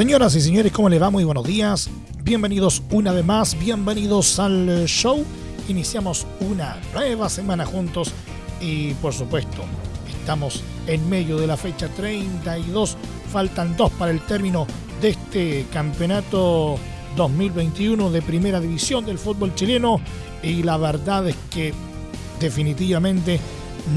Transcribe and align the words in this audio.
Señoras 0.00 0.34
y 0.34 0.40
señores, 0.40 0.72
¿cómo 0.72 0.88
les 0.88 1.00
va? 1.00 1.10
Muy 1.10 1.24
buenos 1.24 1.44
días. 1.44 1.90
Bienvenidos 2.22 2.82
una 2.90 3.12
vez 3.12 3.22
más, 3.22 3.58
bienvenidos 3.58 4.38
al 4.38 4.86
show. 4.86 5.22
Iniciamos 5.68 6.26
una 6.40 6.78
nueva 6.94 7.28
semana 7.28 7.66
juntos 7.66 8.10
y 8.62 8.94
por 8.94 9.12
supuesto 9.12 9.62
estamos 10.08 10.62
en 10.86 11.06
medio 11.10 11.36
de 11.36 11.46
la 11.46 11.58
fecha 11.58 11.86
32. 11.88 12.96
Faltan 13.30 13.76
dos 13.76 13.90
para 13.90 14.10
el 14.10 14.22
término 14.22 14.66
de 15.02 15.10
este 15.10 15.66
campeonato 15.70 16.78
2021 17.16 18.10
de 18.10 18.22
primera 18.22 18.58
división 18.58 19.04
del 19.04 19.18
fútbol 19.18 19.54
chileno 19.54 20.00
y 20.42 20.62
la 20.62 20.78
verdad 20.78 21.28
es 21.28 21.36
que 21.50 21.74
definitivamente 22.40 23.38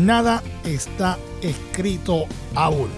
nada 0.01 0.43
está 0.65 1.17
escrito 1.41 2.25
aún. 2.55 2.89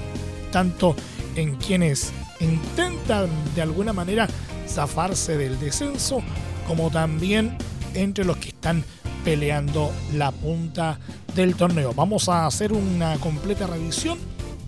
Tanto 0.52 0.96
en 1.36 1.56
quienes 1.58 2.12
intentan 2.40 3.30
de 3.56 3.62
alguna 3.62 3.94
manera 3.94 4.28
zafarse 4.68 5.38
del 5.38 5.60
descenso, 5.60 6.22
como 6.68 6.90
también 6.90 7.58
entre 7.94 8.26
los 8.26 8.38
que 8.38 8.50
están 8.50 8.84
peleando 9.24 9.92
la 10.14 10.32
punta 10.32 11.00
del 11.36 11.56
torneo. 11.56 11.94
Vamos 11.94 12.30
a 12.30 12.46
hacer 12.46 12.74
una 12.74 13.18
completa 13.18 13.68
revisión 13.68 14.18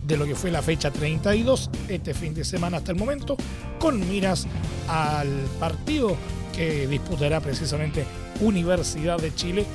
de 0.05 0.17
lo 0.17 0.25
que 0.25 0.35
fue 0.35 0.51
la 0.51 0.61
fecha 0.61 0.89
32 0.89 1.69
este 1.89 2.13
fin 2.13 2.33
de 2.33 2.45
semana 2.45 2.77
hasta 2.77 2.91
el 2.91 2.97
momento, 2.97 3.37
con 3.79 4.07
miras 4.09 4.47
al 4.87 5.27
partido 5.59 6.15
que 6.55 6.87
disputará 6.87 7.39
precisamente 7.41 8.05
Universidad 8.39 9.19
de 9.19 9.33
Chile 9.35 9.65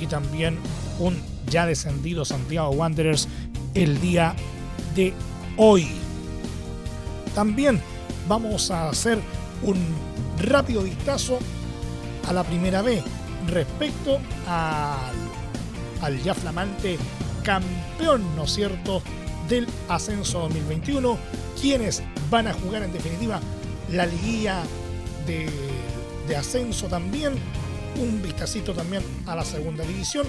y 0.00 0.06
también 0.06 0.58
un 0.98 1.16
ya 1.48 1.66
descendido 1.66 2.24
Santiago 2.24 2.70
Wanderers 2.70 3.28
el 3.74 4.00
día 4.00 4.34
de 4.94 5.14
hoy. 5.56 5.88
También 7.38 7.80
vamos 8.26 8.72
a 8.72 8.88
hacer 8.88 9.20
un 9.62 9.76
rápido 10.40 10.82
vistazo 10.82 11.38
a 12.26 12.32
la 12.32 12.42
primera 12.42 12.82
B 12.82 13.00
respecto 13.46 14.18
al, 14.48 15.14
al 16.02 16.20
ya 16.24 16.34
flamante 16.34 16.98
campeón, 17.44 18.24
¿no 18.34 18.42
es 18.42 18.54
cierto?, 18.54 19.04
del 19.48 19.68
ascenso 19.88 20.40
2021, 20.40 21.16
quienes 21.60 22.02
van 22.28 22.48
a 22.48 22.54
jugar 22.54 22.82
en 22.82 22.92
definitiva 22.92 23.38
la 23.92 24.04
liguilla 24.04 24.64
de, 25.24 25.48
de 26.26 26.36
ascenso 26.36 26.88
también, 26.88 27.34
un 28.00 28.20
vistacito 28.20 28.74
también 28.74 29.04
a 29.26 29.36
la 29.36 29.44
segunda 29.44 29.84
división 29.84 30.26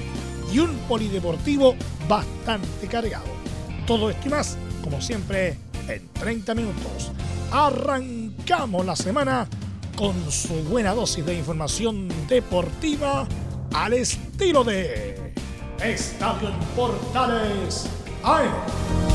y 0.53 0.59
un 0.59 0.77
polideportivo 0.87 1.73
bastante 2.07 2.85
cargado. 2.85 3.25
Todo 3.87 4.11
esto 4.11 4.27
y 4.27 4.29
más, 4.29 4.59
como 4.83 5.01
siempre, 5.01 5.57
en 5.89 6.07
30 6.09 6.55
minutos. 6.55 7.11
Arrancamos 7.51 8.85
la 8.85 8.95
semana 8.95 9.47
con 9.95 10.31
su 10.31 10.53
buena 10.63 10.93
dosis 10.93 11.25
de 11.25 11.35
información 11.35 12.07
deportiva 12.27 13.27
al 13.73 13.93
estilo 13.93 14.63
de 14.63 15.33
Estadio 15.81 16.49
en 16.49 16.59
Portales 16.75 17.89
AM. 18.23 19.08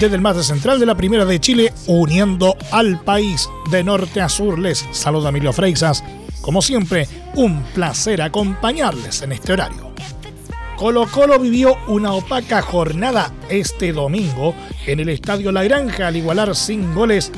Desde 0.00 0.16
el 0.16 0.22
más 0.22 0.44
central 0.46 0.80
de 0.80 0.86
la 0.86 0.96
Primera 0.96 1.26
de 1.26 1.38
Chile, 1.38 1.74
uniendo 1.86 2.56
al 2.72 3.00
país 3.02 3.48
de 3.70 3.84
norte 3.84 4.22
a 4.22 4.30
sur. 4.30 4.58
Les 4.58 4.84
saluda 4.92 5.28
Emilio 5.28 5.52
Freixas. 5.52 6.02
Como 6.40 6.62
siempre, 6.62 7.06
un 7.34 7.62
placer 7.74 8.22
acompañarles 8.22 9.20
en 9.20 9.32
este 9.32 9.52
horario. 9.52 9.92
Colo 10.76 11.06
Colo 11.06 11.38
vivió 11.38 11.76
una 11.88 12.14
opaca 12.14 12.62
jornada 12.62 13.30
este 13.50 13.92
domingo 13.92 14.54
en 14.86 15.00
el 15.00 15.10
Estadio 15.10 15.52
La 15.52 15.64
Granja 15.64 16.08
al 16.08 16.16
igualar 16.16 16.56
sin 16.56 16.94
goles 16.94 17.30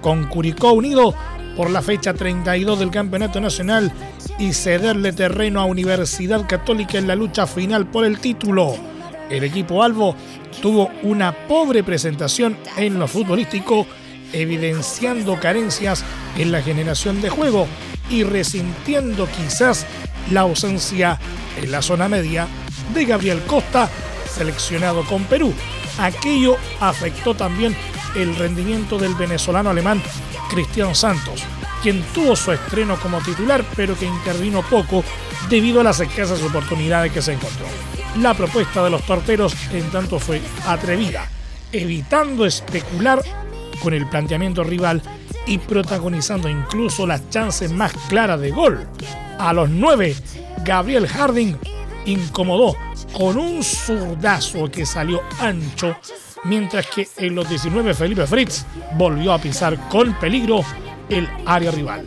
con 0.00 0.26
Curicó 0.26 0.72
Unido 0.72 1.14
por 1.56 1.70
la 1.70 1.82
fecha 1.82 2.14
32 2.14 2.80
del 2.80 2.90
Campeonato 2.90 3.40
Nacional 3.40 3.92
y 4.40 4.52
cederle 4.52 5.12
terreno 5.12 5.60
a 5.60 5.66
Universidad 5.66 6.48
Católica 6.48 6.98
en 6.98 7.06
la 7.06 7.14
lucha 7.14 7.46
final 7.46 7.86
por 7.86 8.04
el 8.04 8.18
título. 8.18 8.97
El 9.30 9.44
equipo 9.44 9.82
Albo 9.82 10.16
tuvo 10.62 10.90
una 11.02 11.32
pobre 11.46 11.84
presentación 11.84 12.56
en 12.76 12.98
lo 12.98 13.06
futbolístico, 13.06 13.86
evidenciando 14.32 15.38
carencias 15.38 16.04
en 16.36 16.52
la 16.52 16.62
generación 16.62 17.20
de 17.20 17.30
juego 17.30 17.66
y 18.10 18.22
resintiendo 18.22 19.26
quizás 19.26 19.86
la 20.30 20.40
ausencia 20.42 21.18
en 21.60 21.70
la 21.70 21.82
zona 21.82 22.08
media 22.08 22.46
de 22.94 23.04
Gabriel 23.04 23.40
Costa, 23.46 23.88
seleccionado 24.30 25.04
con 25.04 25.24
Perú. 25.24 25.52
Aquello 25.98 26.56
afectó 26.80 27.34
también 27.34 27.76
el 28.16 28.34
rendimiento 28.36 28.98
del 28.98 29.14
venezolano 29.14 29.70
alemán 29.70 30.02
Cristian 30.50 30.94
Santos, 30.94 31.42
quien 31.82 32.02
tuvo 32.14 32.34
su 32.34 32.52
estreno 32.52 32.98
como 33.00 33.20
titular, 33.20 33.64
pero 33.76 33.98
que 33.98 34.06
intervino 34.06 34.62
poco 34.62 35.04
debido 35.48 35.80
a 35.80 35.84
las 35.84 36.00
escasas 36.00 36.42
oportunidades 36.42 37.12
que 37.12 37.22
se 37.22 37.32
encontró. 37.32 37.66
La 38.20 38.34
propuesta 38.34 38.82
de 38.82 38.90
los 38.90 39.02
torteros 39.02 39.54
en 39.72 39.90
tanto 39.90 40.18
fue 40.18 40.40
atrevida, 40.66 41.28
evitando 41.72 42.44
especular 42.44 43.22
con 43.82 43.94
el 43.94 44.08
planteamiento 44.08 44.64
rival 44.64 45.02
y 45.46 45.58
protagonizando 45.58 46.48
incluso 46.48 47.06
las 47.06 47.28
chances 47.30 47.72
más 47.72 47.92
claras 48.08 48.40
de 48.40 48.50
gol. 48.50 48.86
A 49.38 49.52
los 49.52 49.70
9, 49.70 50.16
Gabriel 50.64 51.06
Harding 51.06 51.56
incomodó 52.06 52.76
con 53.12 53.36
un 53.38 53.62
zurdazo 53.62 54.70
que 54.70 54.84
salió 54.84 55.22
ancho, 55.40 55.96
mientras 56.44 56.86
que 56.86 57.08
en 57.16 57.34
los 57.34 57.48
19 57.48 57.94
Felipe 57.94 58.26
Fritz 58.26 58.64
volvió 58.94 59.32
a 59.32 59.38
pisar 59.38 59.88
con 59.88 60.14
peligro 60.18 60.60
el 61.08 61.28
área 61.46 61.70
rival. 61.70 62.06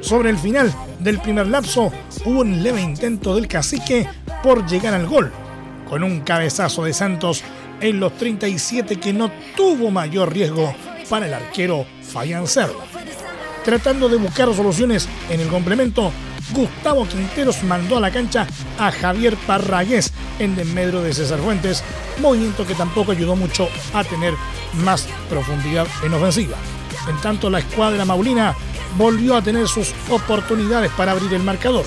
Sobre 0.00 0.30
el 0.30 0.38
final 0.38 0.72
del 0.98 1.20
primer 1.20 1.46
lapso 1.46 1.92
hubo 2.24 2.40
un 2.40 2.62
leve 2.62 2.80
intento 2.80 3.34
del 3.34 3.48
cacique 3.48 4.08
por 4.42 4.66
llegar 4.66 4.94
al 4.94 5.06
gol, 5.06 5.32
con 5.88 6.02
un 6.02 6.20
cabezazo 6.20 6.84
de 6.84 6.92
Santos 6.92 7.42
en 7.80 8.00
los 8.00 8.16
37 8.16 8.96
que 8.96 9.12
no 9.12 9.30
tuvo 9.56 9.90
mayor 9.90 10.32
riesgo 10.32 10.74
para 11.08 11.26
el 11.26 11.34
arquero 11.34 11.86
Fabián 12.02 12.46
Cerda. 12.46 12.74
Tratando 13.64 14.08
de 14.08 14.16
buscar 14.16 14.52
soluciones 14.54 15.08
en 15.30 15.40
el 15.40 15.48
complemento, 15.48 16.12
Gustavo 16.52 17.06
Quinteros 17.08 17.62
mandó 17.64 17.96
a 17.96 18.00
la 18.00 18.10
cancha 18.10 18.46
a 18.78 18.90
Javier 18.90 19.36
Parragués 19.46 20.12
en 20.38 20.54
desmedro 20.54 21.02
de 21.02 21.14
César 21.14 21.38
Fuentes, 21.38 21.82
movimiento 22.20 22.66
que 22.66 22.74
tampoco 22.74 23.12
ayudó 23.12 23.36
mucho 23.36 23.68
a 23.94 24.04
tener 24.04 24.34
más 24.74 25.08
profundidad 25.30 25.86
en 26.04 26.14
ofensiva. 26.14 26.56
En 27.08 27.20
tanto, 27.20 27.50
la 27.50 27.60
escuadra 27.60 28.04
maulina 28.04 28.54
volvió 28.96 29.36
a 29.36 29.42
tener 29.42 29.68
sus 29.68 29.92
oportunidades 30.10 30.90
para 30.92 31.12
abrir 31.12 31.32
el 31.32 31.42
marcador. 31.42 31.84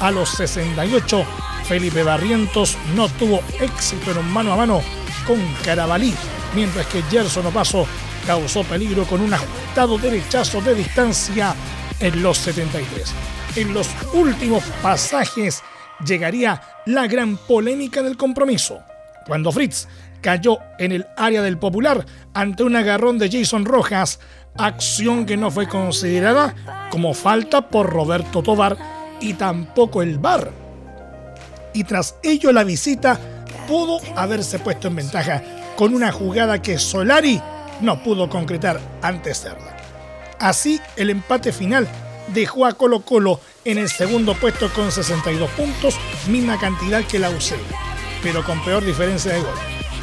A 0.00 0.10
los 0.12 0.30
68, 0.30 1.24
Felipe 1.64 2.04
Barrientos 2.04 2.76
no 2.94 3.08
tuvo 3.08 3.40
éxito 3.60 4.12
en 4.12 4.18
un 4.18 4.32
mano 4.32 4.52
a 4.52 4.56
mano 4.56 4.80
con 5.26 5.38
Carabalí, 5.64 6.14
mientras 6.54 6.86
que 6.86 7.02
Gerson 7.02 7.46
Opaso 7.46 7.86
causó 8.26 8.62
peligro 8.62 9.04
con 9.04 9.20
un 9.20 9.34
ajustado 9.34 9.98
derechazo 9.98 10.60
de 10.60 10.76
distancia 10.76 11.54
en 11.98 12.22
los 12.22 12.38
73. 12.38 13.12
En 13.56 13.74
los 13.74 13.88
últimos 14.12 14.62
pasajes 14.82 15.62
llegaría 16.06 16.62
la 16.86 17.08
gran 17.08 17.36
polémica 17.36 18.02
del 18.02 18.16
compromiso, 18.16 18.80
cuando 19.26 19.50
Fritz 19.50 19.88
cayó 20.20 20.58
en 20.78 20.92
el 20.92 21.06
área 21.16 21.42
del 21.42 21.58
Popular 21.58 22.06
ante 22.34 22.62
un 22.62 22.76
agarrón 22.76 23.18
de 23.18 23.30
Jason 23.30 23.64
Rojas, 23.64 24.20
acción 24.56 25.26
que 25.26 25.36
no 25.36 25.50
fue 25.50 25.68
considerada 25.68 26.54
como 26.90 27.14
falta 27.14 27.68
por 27.68 27.90
Roberto 27.90 28.42
Tobar 28.42 28.97
y 29.20 29.34
tampoco 29.34 30.02
el 30.02 30.18
VAR. 30.18 30.50
Y 31.74 31.84
tras 31.84 32.16
ello 32.22 32.52
la 32.52 32.64
visita 32.64 33.18
pudo 33.66 34.00
haberse 34.16 34.58
puesto 34.58 34.88
en 34.88 34.96
ventaja 34.96 35.42
con 35.76 35.94
una 35.94 36.10
jugada 36.10 36.60
que 36.60 36.78
Solari 36.78 37.40
no 37.80 38.02
pudo 38.02 38.28
concretar 38.28 38.80
ante 39.02 39.34
Cerda. 39.34 39.76
Así, 40.40 40.80
el 40.96 41.10
empate 41.10 41.52
final 41.52 41.86
dejó 42.34 42.66
a 42.66 42.72
Colo 42.72 43.00
Colo 43.00 43.40
en 43.64 43.78
el 43.78 43.88
segundo 43.88 44.34
puesto 44.34 44.72
con 44.72 44.90
62 44.90 45.50
puntos, 45.50 45.96
misma 46.28 46.58
cantidad 46.58 47.04
que 47.04 47.18
la 47.18 47.30
UC, 47.30 47.54
pero 48.22 48.44
con 48.44 48.62
peor 48.64 48.84
diferencia 48.84 49.32
de 49.32 49.40
gol. 49.40 49.54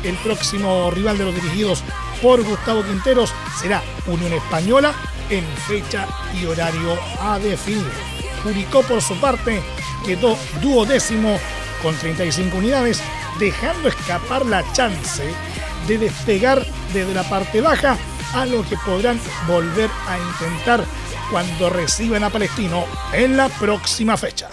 El 0.03 0.15
próximo 0.17 0.91
rival 0.91 1.17
de 1.17 1.25
los 1.25 1.35
dirigidos 1.35 1.83
por 2.21 2.43
Gustavo 2.43 2.83
Quinteros 2.83 3.33
será 3.59 3.81
Unión 4.07 4.33
Española 4.33 4.93
en 5.29 5.45
fecha 5.67 6.07
y 6.39 6.45
horario 6.45 6.97
a 7.19 7.39
definir. 7.39 8.14
Curicó 8.45 8.83
por 8.83 9.01
su 9.01 9.19
parte 9.19 9.59
quedó 10.05 10.37
duodécimo 10.61 11.39
con 11.81 11.95
35 11.95 12.57
unidades, 12.57 13.01
dejando 13.39 13.89
escapar 13.89 14.45
la 14.45 14.63
chance 14.71 15.33
de 15.87 15.97
despegar 15.97 16.63
desde 16.93 17.15
la 17.15 17.23
parte 17.23 17.59
baja, 17.59 17.97
a 18.35 18.45
lo 18.45 18.61
que 18.69 18.77
podrán 18.85 19.19
volver 19.47 19.89
a 20.07 20.19
intentar 20.19 20.85
cuando 21.31 21.71
reciban 21.71 22.23
a 22.23 22.29
Palestino 22.29 22.85
en 23.13 23.35
la 23.35 23.49
próxima 23.49 24.15
fecha. 24.15 24.47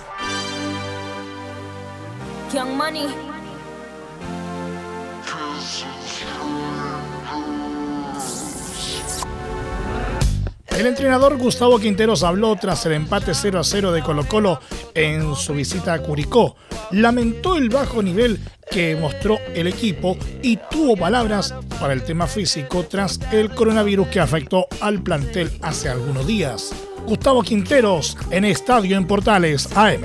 El 10.83 10.89
entrenador 10.89 11.39
Gustavo 11.39 11.79
Quinteros 11.79 12.25
habló 12.25 12.57
tras 12.57 12.85
el 12.87 12.95
empate 12.95 13.35
0 13.35 13.61
a 13.61 13.63
0 13.63 13.93
de 13.93 14.03
Colo 14.03 14.27
Colo 14.27 14.59
en 14.95 15.37
su 15.37 15.55
visita 15.55 15.93
a 15.93 16.03
Curicó. 16.03 16.57
Lamentó 16.91 17.57
el 17.57 17.69
bajo 17.69 18.03
nivel 18.03 18.41
que 18.69 18.97
mostró 18.97 19.39
el 19.55 19.69
equipo 19.69 20.17
y 20.43 20.57
tuvo 20.57 20.97
palabras 20.97 21.55
para 21.79 21.93
el 21.93 22.03
tema 22.03 22.27
físico 22.27 22.85
tras 22.91 23.21
el 23.31 23.55
coronavirus 23.55 24.09
que 24.09 24.19
afectó 24.19 24.67
al 24.81 25.01
plantel 25.05 25.53
hace 25.63 25.89
algunos 25.89 26.27
días. 26.27 26.75
Gustavo 27.07 27.43
Quinteros 27.43 28.19
en 28.33 28.45
Estadio 28.45 28.97
en 28.97 29.07
Portales 29.07 29.69
AM. 29.77 30.03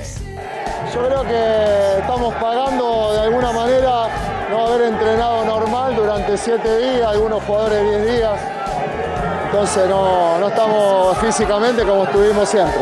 Yo 0.94 1.08
creo 1.08 1.24
que 1.24 2.02
estamos 2.02 2.36
pagando 2.36 3.14
de 3.14 3.22
alguna 3.22 3.52
manera 3.52 4.48
no 4.52 4.68
haber 4.68 4.90
entrenado 4.90 5.44
normal 5.44 5.96
durante 5.96 6.38
siete 6.38 6.78
días, 6.78 7.08
algunos 7.08 7.42
jugadores 7.46 7.82
10 8.06 8.16
días 8.16 8.57
entonces 9.48 9.88
no, 9.88 10.38
no 10.40 10.50
estamos 10.50 11.18
físicamente 11.20 11.84
como 11.84 12.04
estuvimos 12.04 12.50
siempre. 12.50 12.82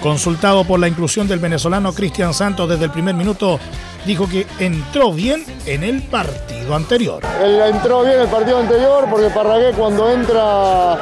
Consultado 0.00 0.64
por 0.64 0.78
la 0.78 0.86
inclusión 0.86 1.26
del 1.26 1.38
venezolano 1.38 1.94
Cristian 1.94 2.34
Santos 2.34 2.68
desde 2.68 2.84
el 2.84 2.90
primer 2.90 3.14
minuto, 3.14 3.58
dijo 4.04 4.28
que 4.28 4.46
entró 4.58 5.12
bien 5.12 5.44
en 5.64 5.82
el 5.82 6.02
partido 6.02 6.74
anterior. 6.74 7.22
Él 7.42 7.58
entró 7.60 8.02
bien 8.02 8.16
en 8.16 8.20
el 8.22 8.28
partido 8.28 8.58
anterior 8.58 9.06
porque 9.08 9.30
Parragué 9.30 9.72
cuando 9.72 10.10
entra 10.10 10.98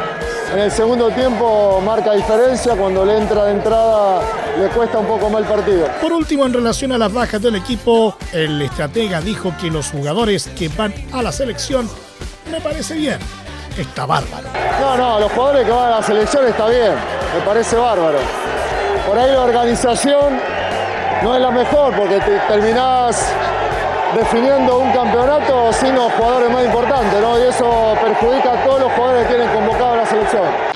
en 0.53 0.61
el 0.61 0.71
segundo 0.71 1.11
tiempo 1.11 1.83
marca 1.85 2.13
diferencia, 2.13 2.77
cuando 2.77 3.05
le 3.05 3.19
entra 3.19 3.47
de 3.47 3.53
entrada 3.53 4.23
le 4.57 4.69
cuesta 4.69 4.99
un 4.99 5.07
poco 5.07 5.29
más 5.31 5.43
el 5.43 5.49
partido. 5.49 5.89
Por 6.01 6.13
último, 6.13 6.47
en 6.47 6.53
relación 6.53 6.93
a 6.93 6.99
las 6.99 7.13
bajas 7.13 7.43
del 7.43 7.57
equipo, 7.57 8.17
el 8.33 8.63
estratega 8.63 9.21
dijo 9.21 9.53
que 9.61 9.69
los 9.69 9.91
jugadores 9.91 10.49
que 10.57 10.69
van 10.69 10.95
a 11.13 11.23
la 11.23 11.33
selección 11.33 11.89
me 12.53 12.61
parece 12.61 12.95
bien 12.95 13.19
está 13.81 14.05
bárbaro. 14.05 14.49
No, 14.81 14.97
no, 14.97 15.21
los 15.21 15.33
jugadores 15.33 15.65
que 15.65 15.73
van 15.73 15.93
a 15.93 15.97
la 15.97 16.03
selección 16.03 16.47
está 16.47 16.69
bien, 16.69 16.93
me 17.35 17.41
parece 17.47 17.77
bárbaro. 17.77 18.19
Por 19.07 19.19
ahí 19.19 19.31
la 19.33 19.41
organización 19.43 20.39
no 21.23 21.35
es 21.35 21.41
la 21.41 21.51
mejor 21.51 21.95
porque 21.95 22.19
te 22.21 22.39
terminás 22.49 23.33
definiendo 24.15 24.79
un 24.79 24.93
campeonato 24.93 25.73
sin 25.73 25.95
los 25.95 26.13
jugadores 26.13 26.51
más 26.51 26.65
importantes, 26.65 27.21
¿no? 27.21 27.39
Y 27.39 27.49
eso 27.49 27.95
perjudica 28.03 28.53
a 28.53 28.65
todos 28.65 28.81
los 28.81 28.93
jugadores 28.93 29.27
que 29.27 29.35
tienen 29.35 29.55
convocado 29.55 29.93
a 29.93 29.97
la 29.97 30.07
selección. 30.07 30.73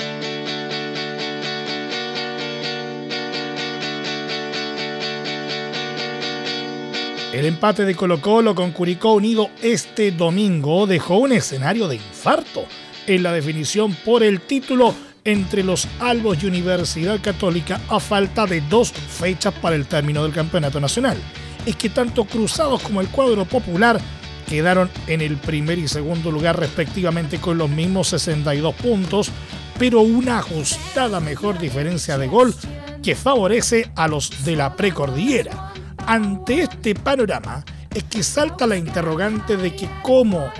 El 7.33 7.45
empate 7.45 7.85
de 7.85 7.93
Colo 7.93 8.19
Colo 8.19 8.55
con 8.55 8.71
Curicó 8.71 9.13
Unido 9.13 9.51
este 9.61 10.09
domingo 10.11 10.87
dejó 10.87 11.17
un 11.17 11.33
escenario 11.33 11.87
de 11.87 11.97
infarto 11.97 12.65
en 13.07 13.23
la 13.23 13.31
definición 13.31 13.95
por 14.05 14.21
el 14.21 14.41
título 14.41 14.93
entre 15.23 15.63
los 15.63 15.87
Albos 15.99 16.41
y 16.41 16.45
Universidad 16.45 17.19
Católica 17.21 17.81
a 17.89 17.99
falta 17.99 18.45
de 18.45 18.61
dos 18.61 18.91
fechas 18.91 19.53
para 19.55 19.75
el 19.75 19.87
término 19.87 20.23
del 20.23 20.31
campeonato 20.31 20.79
nacional. 20.79 21.17
Es 21.65 21.75
que 21.75 21.89
tanto 21.89 22.25
Cruzados 22.25 22.81
como 22.81 23.01
el 23.01 23.07
cuadro 23.09 23.43
popular 23.45 23.99
quedaron 24.47 24.89
en 25.07 25.21
el 25.21 25.35
primer 25.35 25.79
y 25.79 25.87
segundo 25.87 26.31
lugar 26.31 26.57
respectivamente 26.57 27.39
con 27.39 27.57
los 27.57 27.69
mismos 27.69 28.07
62 28.09 28.75
puntos, 28.75 29.29
pero 29.77 30.01
una 30.01 30.39
ajustada 30.39 31.19
mejor 31.19 31.59
diferencia 31.59 32.17
de 32.17 32.27
gol 32.27 32.55
que 33.03 33.15
favorece 33.15 33.91
a 33.95 34.07
los 34.07 34.45
de 34.45 34.55
la 34.55 34.75
precordillera. 34.75 35.73
Ante 36.05 36.61
este 36.61 36.95
panorama 36.95 37.65
es 37.93 38.05
que 38.05 38.23
salta 38.23 38.65
la 38.65 38.77
interrogante 38.77 39.57
de 39.57 39.75
que 39.75 39.89
cómo 40.03 40.51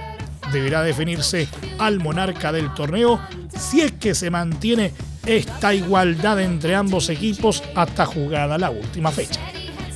deberá 0.51 0.83
definirse 0.83 1.47
al 1.79 1.99
monarca 1.99 2.51
del 2.51 2.73
torneo 2.73 3.19
si 3.57 3.81
es 3.81 3.93
que 3.93 4.15
se 4.15 4.29
mantiene 4.29 4.93
esta 5.25 5.73
igualdad 5.73 6.39
entre 6.39 6.75
ambos 6.75 7.09
equipos 7.09 7.61
hasta 7.75 8.05
jugada 8.05 8.57
la 8.57 8.69
última 8.69 9.11
fecha. 9.11 9.41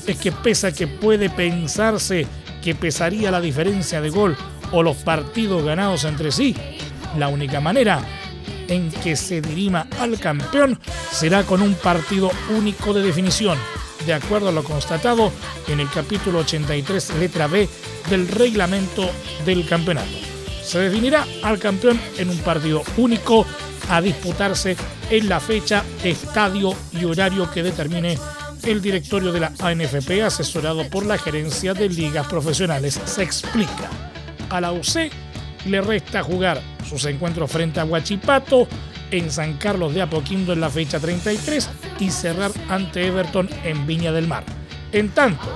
Es 0.05 0.17
que 0.17 0.31
pese 0.31 0.67
a 0.67 0.71
que 0.71 0.87
puede 0.87 1.29
pensarse 1.29 2.27
que 2.61 2.75
pesaría 2.75 3.31
la 3.31 3.41
diferencia 3.41 4.01
de 4.01 4.09
gol 4.09 4.35
o 4.71 4.83
los 4.83 4.97
partidos 4.97 5.63
ganados 5.63 6.03
entre 6.03 6.31
sí, 6.31 6.55
la 7.17 7.27
única 7.27 7.59
manera 7.59 8.01
en 8.67 8.89
que 8.89 9.15
se 9.15 9.41
dirima 9.41 9.87
al 9.99 10.19
campeón 10.19 10.79
será 11.11 11.43
con 11.43 11.61
un 11.61 11.73
partido 11.75 12.31
único 12.55 12.93
de 12.93 13.01
definición, 13.01 13.57
de 14.05 14.13
acuerdo 14.13 14.49
a 14.49 14.53
lo 14.53 14.63
constatado 14.63 15.31
en 15.67 15.79
el 15.79 15.89
capítulo 15.89 16.39
83, 16.39 17.15
letra 17.19 17.47
B 17.47 17.67
del 18.09 18.27
reglamento 18.27 19.09
del 19.45 19.67
campeonato 19.67 20.30
se 20.71 20.79
definirá 20.79 21.27
al 21.43 21.59
campeón 21.59 21.99
en 22.17 22.29
un 22.29 22.37
partido 22.37 22.81
único 22.95 23.45
a 23.89 23.99
disputarse 23.99 24.77
en 25.09 25.27
la 25.27 25.41
fecha, 25.41 25.83
estadio 26.01 26.73
y 26.93 27.03
horario 27.03 27.51
que 27.51 27.61
determine 27.61 28.17
el 28.63 28.81
directorio 28.81 29.33
de 29.33 29.41
la 29.41 29.51
ANFP 29.59 30.23
asesorado 30.23 30.89
por 30.89 31.05
la 31.05 31.17
gerencia 31.17 31.73
de 31.73 31.89
ligas 31.89 32.25
profesionales. 32.27 33.01
Se 33.03 33.21
explica. 33.21 33.89
A 34.49 34.61
la 34.61 34.71
UC 34.71 35.11
le 35.65 35.81
resta 35.81 36.23
jugar 36.23 36.61
sus 36.87 37.03
encuentros 37.03 37.51
frente 37.51 37.81
a 37.81 37.85
Huachipato 37.85 38.65
en 39.11 39.29
San 39.29 39.57
Carlos 39.57 39.93
de 39.93 40.03
Apoquindo 40.03 40.53
en 40.53 40.61
la 40.61 40.69
fecha 40.69 41.01
33 41.01 41.69
y 41.99 42.11
cerrar 42.11 42.51
ante 42.69 43.05
Everton 43.07 43.49
en 43.65 43.85
Viña 43.85 44.13
del 44.13 44.29
Mar. 44.29 44.45
En 44.93 45.09
tanto, 45.09 45.49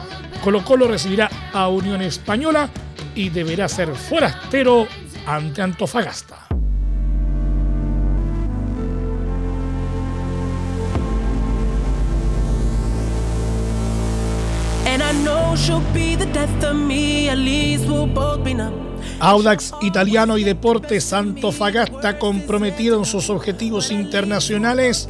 Colo 0.43 0.65
Colo 0.65 0.89
recibirá 0.89 1.29
a 1.53 1.69
Unión 1.69 2.01
Española 2.01 2.69
y 3.15 3.29
deberá 3.29 3.69
ser 3.69 3.95
forastero 3.95 4.89
ante 5.25 5.61
Antofagasta. 5.61 6.45
Audax 19.19 19.73
Italiano 19.81 20.37
y 20.37 20.43
Deportes 20.43 21.13
Antofagasta 21.13 22.19
comprometieron 22.19 23.05
sus 23.05 23.29
objetivos 23.29 23.91
internacionales 23.91 25.07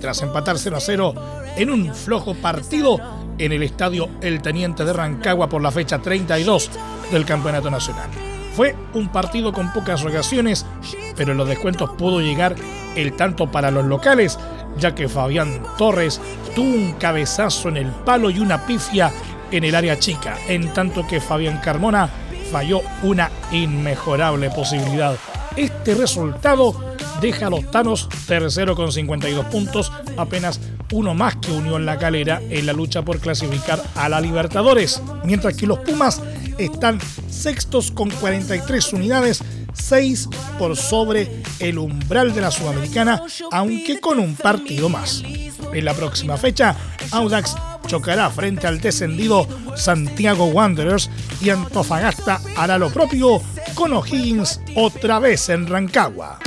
tras 0.00 0.22
empatar 0.22 0.58
0 0.58 0.76
a 0.76 0.80
0 0.80 1.14
en 1.56 1.70
un 1.70 1.94
flojo 1.94 2.34
partido 2.34 2.98
en 3.38 3.52
el 3.52 3.62
estadio 3.62 4.08
El 4.20 4.42
Teniente 4.42 4.84
de 4.84 4.92
Rancagua 4.92 5.48
por 5.48 5.62
la 5.62 5.70
fecha 5.70 6.00
32 6.00 6.70
del 7.10 7.24
Campeonato 7.24 7.70
Nacional. 7.70 8.23
Fue 8.54 8.76
un 8.94 9.08
partido 9.08 9.52
con 9.52 9.72
pocas 9.72 10.04
ocasiones, 10.04 10.64
pero 11.16 11.32
en 11.32 11.38
los 11.38 11.48
descuentos 11.48 11.90
pudo 11.98 12.20
llegar 12.20 12.54
el 12.94 13.14
tanto 13.14 13.50
para 13.50 13.72
los 13.72 13.84
locales, 13.84 14.38
ya 14.78 14.94
que 14.94 15.08
Fabián 15.08 15.60
Torres 15.76 16.20
tuvo 16.54 16.68
un 16.68 16.92
cabezazo 16.92 17.68
en 17.68 17.78
el 17.78 17.88
palo 17.88 18.30
y 18.30 18.38
una 18.38 18.64
pifia 18.64 19.12
en 19.50 19.64
el 19.64 19.74
área 19.74 19.98
chica, 19.98 20.36
en 20.48 20.72
tanto 20.72 21.04
que 21.06 21.20
Fabián 21.20 21.58
Carmona 21.58 22.08
falló 22.52 22.82
una 23.02 23.30
inmejorable 23.50 24.50
posibilidad. 24.50 25.16
Este 25.56 25.94
resultado 25.94 26.94
deja 27.20 27.48
a 27.48 27.50
los 27.50 27.68
Tanos 27.70 28.08
tercero 28.26 28.76
con 28.76 28.92
52 28.92 29.46
puntos, 29.46 29.92
apenas 30.16 30.60
uno 30.92 31.14
más 31.14 31.36
que 31.36 31.50
Unión 31.50 31.86
La 31.86 31.98
Calera 31.98 32.40
en 32.50 32.66
la 32.66 32.72
lucha 32.72 33.02
por 33.02 33.18
clasificar 33.18 33.82
a 33.96 34.08
la 34.08 34.20
Libertadores, 34.20 35.02
mientras 35.24 35.56
que 35.56 35.66
los 35.66 35.78
Pumas 35.80 36.22
están 36.58 37.00
sextos 37.28 37.90
con 37.90 38.10
43 38.10 38.92
unidades, 38.92 39.42
6 39.72 40.28
por 40.58 40.76
sobre 40.76 41.42
el 41.58 41.78
umbral 41.78 42.34
de 42.34 42.40
la 42.40 42.50
Sudamericana, 42.50 43.22
aunque 43.50 44.00
con 44.00 44.18
un 44.18 44.34
partido 44.34 44.88
más. 44.88 45.22
En 45.72 45.84
la 45.84 45.94
próxima 45.94 46.36
fecha, 46.36 46.76
Audax 47.10 47.56
chocará 47.86 48.30
frente 48.30 48.66
al 48.66 48.80
descendido 48.80 49.46
Santiago 49.76 50.46
Wanderers 50.46 51.10
y 51.40 51.50
Antofagasta 51.50 52.40
hará 52.56 52.78
lo 52.78 52.90
propio 52.90 53.42
con 53.74 53.92
O'Higgins 53.92 54.60
otra 54.76 55.18
vez 55.18 55.48
en 55.48 55.66
Rancagua. 55.66 56.38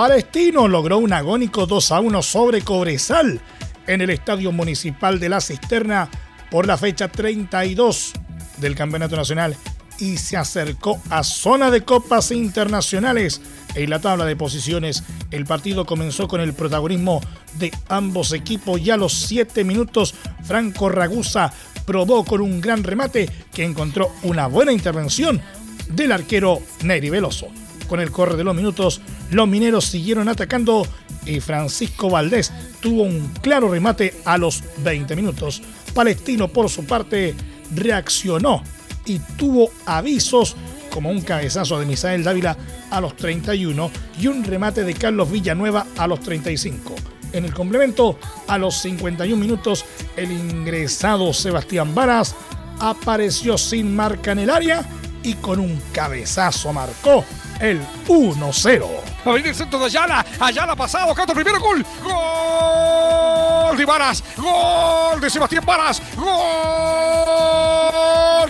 Palestino 0.00 0.66
logró 0.66 0.96
un 0.96 1.12
agónico 1.12 1.66
2 1.66 1.92
a 1.92 2.00
1 2.00 2.22
sobre 2.22 2.62
Cobresal 2.62 3.38
en 3.86 4.00
el 4.00 4.08
Estadio 4.08 4.50
Municipal 4.50 5.20
de 5.20 5.28
la 5.28 5.42
Cisterna 5.42 6.08
por 6.50 6.66
la 6.66 6.78
fecha 6.78 7.08
32 7.08 8.14
del 8.56 8.74
Campeonato 8.74 9.16
Nacional 9.16 9.54
y 9.98 10.16
se 10.16 10.38
acercó 10.38 11.02
a 11.10 11.22
zona 11.22 11.70
de 11.70 11.82
copas 11.82 12.30
internacionales. 12.30 13.42
En 13.74 13.90
la 13.90 14.00
tabla 14.00 14.24
de 14.24 14.36
posiciones, 14.36 15.02
el 15.30 15.44
partido 15.44 15.84
comenzó 15.84 16.28
con 16.28 16.40
el 16.40 16.54
protagonismo 16.54 17.20
de 17.58 17.70
ambos 17.90 18.32
equipos. 18.32 18.82
Ya 18.82 18.94
a 18.94 18.96
los 18.96 19.12
7 19.12 19.64
minutos, 19.64 20.14
Franco 20.44 20.88
Ragusa 20.88 21.52
probó 21.84 22.24
con 22.24 22.40
un 22.40 22.62
gran 22.62 22.84
remate 22.84 23.28
que 23.52 23.64
encontró 23.64 24.10
una 24.22 24.46
buena 24.46 24.72
intervención 24.72 25.42
del 25.90 26.12
arquero 26.12 26.62
Neri 26.84 27.10
Veloso. 27.10 27.48
Con 27.90 27.98
el 27.98 28.12
corre 28.12 28.36
de 28.36 28.44
los 28.44 28.54
minutos, 28.54 29.00
los 29.32 29.48
mineros 29.48 29.84
siguieron 29.84 30.28
atacando 30.28 30.86
y 31.26 31.40
Francisco 31.40 32.08
Valdés 32.08 32.52
tuvo 32.78 33.02
un 33.02 33.32
claro 33.42 33.68
remate 33.68 34.14
a 34.24 34.38
los 34.38 34.62
20 34.84 35.16
minutos. 35.16 35.60
Palestino, 35.92 36.46
por 36.46 36.70
su 36.70 36.84
parte, 36.84 37.34
reaccionó 37.74 38.62
y 39.06 39.18
tuvo 39.36 39.72
avisos 39.86 40.54
como 40.92 41.10
un 41.10 41.20
cabezazo 41.22 41.80
de 41.80 41.86
Misael 41.86 42.22
Dávila 42.22 42.56
a 42.92 43.00
los 43.00 43.16
31 43.16 43.90
y 44.20 44.28
un 44.28 44.44
remate 44.44 44.84
de 44.84 44.94
Carlos 44.94 45.28
Villanueva 45.28 45.84
a 45.98 46.06
los 46.06 46.20
35. 46.20 46.94
En 47.32 47.44
el 47.44 47.52
complemento, 47.52 48.20
a 48.46 48.56
los 48.56 48.76
51 48.82 49.36
minutos, 49.36 49.84
el 50.16 50.30
ingresado 50.30 51.32
Sebastián 51.32 51.92
Varas 51.92 52.36
apareció 52.78 53.58
sin 53.58 53.96
marca 53.96 54.30
en 54.30 54.38
el 54.38 54.50
área 54.50 54.88
y 55.24 55.34
con 55.34 55.58
un 55.58 55.82
cabezazo 55.92 56.72
marcó 56.72 57.24
el 57.60 57.86
1-0. 58.08 58.86
Va 59.26 59.30
a 59.30 59.34
venir 59.34 59.48
el 59.48 59.54
centro 59.54 59.78
de 59.78 59.86
Ayala. 59.86 60.24
Ayala 60.40 60.74
pasado, 60.74 61.14
canto 61.14 61.34
primero 61.34 61.60
gol. 61.60 61.84
Gol 62.02 63.76
de 63.76 63.84
Varas. 63.84 64.24
Gol 64.36 65.20
de 65.20 65.30
Sebastián 65.30 65.64
Varas. 65.64 66.02
Gol 66.16 66.32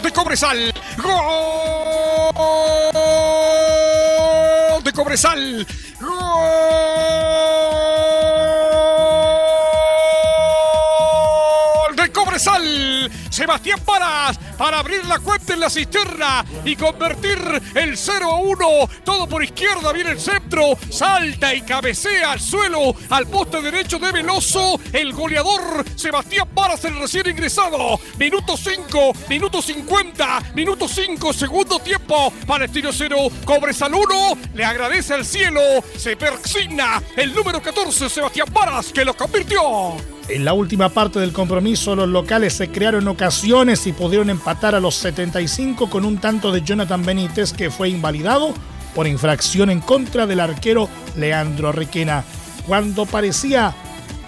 de 0.02 0.12
Cobresal. 0.12 0.72
Gol 0.96 1.14
de 4.84 4.92
Cobresal. 4.92 5.66
Gol 6.00 7.39
Cobresal. 12.40 13.10
Sebastián 13.28 13.80
Varas 13.84 14.38
para 14.56 14.78
abrir 14.78 15.04
la 15.04 15.18
cuenta 15.18 15.52
en 15.52 15.60
la 15.60 15.68
cisterna 15.68 16.44
y 16.64 16.74
convertir 16.74 17.38
el 17.74 17.96
0 17.96 18.30
a 18.30 18.36
1. 18.36 18.66
Todo 19.04 19.28
por 19.28 19.44
izquierda, 19.44 19.92
viene 19.92 20.10
el 20.10 20.20
centro, 20.20 20.76
salta 20.88 21.54
y 21.54 21.60
cabecea 21.62 22.32
al 22.32 22.40
suelo, 22.40 22.94
al 23.10 23.26
poste 23.26 23.60
derecho 23.60 23.98
de 23.98 24.12
Veloso, 24.12 24.80
el 24.92 25.12
goleador 25.12 25.84
Sebastián 25.96 26.48
Varas, 26.54 26.84
el 26.84 26.98
recién 26.98 27.28
ingresado. 27.28 28.00
Minuto 28.18 28.56
5, 28.56 29.12
minuto 29.28 29.60
50, 29.60 30.52
minuto 30.54 30.88
5, 30.88 31.32
segundo 31.32 31.78
tiempo. 31.78 32.32
Palestino 32.46 32.90
0, 32.92 33.16
Cobresal 33.44 33.94
1. 33.94 34.38
Le 34.54 34.64
agradece 34.64 35.14
al 35.14 35.26
cielo, 35.26 35.60
se 35.96 36.16
persigna 36.16 37.02
el 37.16 37.34
número 37.34 37.60
14, 37.60 38.08
Sebastián 38.08 38.48
Varas, 38.52 38.92
que 38.92 39.04
lo 39.04 39.14
convirtió. 39.14 40.19
En 40.30 40.44
la 40.44 40.52
última 40.52 40.90
parte 40.90 41.18
del 41.18 41.32
compromiso, 41.32 41.96
los 41.96 42.08
locales 42.08 42.52
se 42.52 42.70
crearon 42.70 43.08
ocasiones 43.08 43.84
y 43.88 43.92
pudieron 43.92 44.30
empatar 44.30 44.76
a 44.76 44.80
los 44.80 44.94
75 44.94 45.90
con 45.90 46.04
un 46.04 46.18
tanto 46.18 46.52
de 46.52 46.62
Jonathan 46.62 47.04
Benítez 47.04 47.52
que 47.52 47.68
fue 47.68 47.88
invalidado 47.88 48.54
por 48.94 49.08
infracción 49.08 49.70
en 49.70 49.80
contra 49.80 50.28
del 50.28 50.38
arquero 50.38 50.88
Leandro 51.16 51.72
Requena. 51.72 52.22
Cuando 52.64 53.06
parecía 53.06 53.74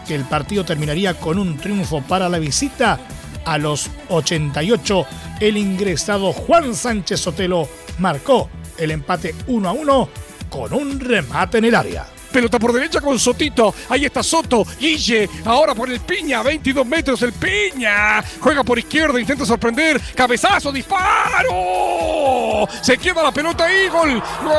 que 0.09 0.17
el 0.17 0.25
partido 0.25 0.65
terminaría 0.65 1.15
con 1.15 1.39
un 1.39 1.57
triunfo 1.57 2.03
para 2.03 2.29
la 2.29 2.41
visita, 2.41 2.99
a 3.45 3.59
los 3.59 3.89
88 4.09 5.07
el 5.39 5.57
ingresado 5.57 6.33
Juan 6.33 6.75
Sánchez 6.75 7.21
Sotelo 7.21 7.69
marcó 7.99 8.51
el 8.77 8.91
empate 8.91 9.37
1 9.47 9.69
a 9.69 9.73
1 9.73 10.09
con 10.51 10.73
un 10.73 10.99
remate 10.99 11.59
en 11.59 11.67
el 11.67 11.77
área. 11.77 12.07
Pelota 12.33 12.59
por 12.59 12.73
derecha 12.73 13.01
con 13.01 13.19
Sotito. 13.19 13.75
Ahí 13.89 14.05
está 14.07 14.23
Soto. 14.23 14.65
Guille. 14.81 15.29
Ahora 15.45 15.75
por 15.75 15.91
el 15.91 16.01
Piña. 16.01 16.43
22 16.43 16.87
metros 16.87 17.21
el 17.23 17.33
Piña. 17.33 18.25
Juega 18.41 18.65
por 18.65 18.79
izquierda. 18.79 19.21
Intenta 19.21 19.45
sorprender. 19.45 20.01
Cabezazo. 20.15 20.73
Disparo. 20.73 22.67
Se 22.81 22.97
queda 22.97 23.23
la 23.23 23.33
pelota 23.33 23.65
ahí. 23.65 23.89
Gol. 23.89 24.23
Gol. 24.43 24.53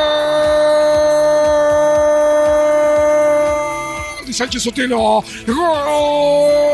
Sánchez 4.33 4.63
Sotelo. 4.63 5.23
Gol 5.47 6.72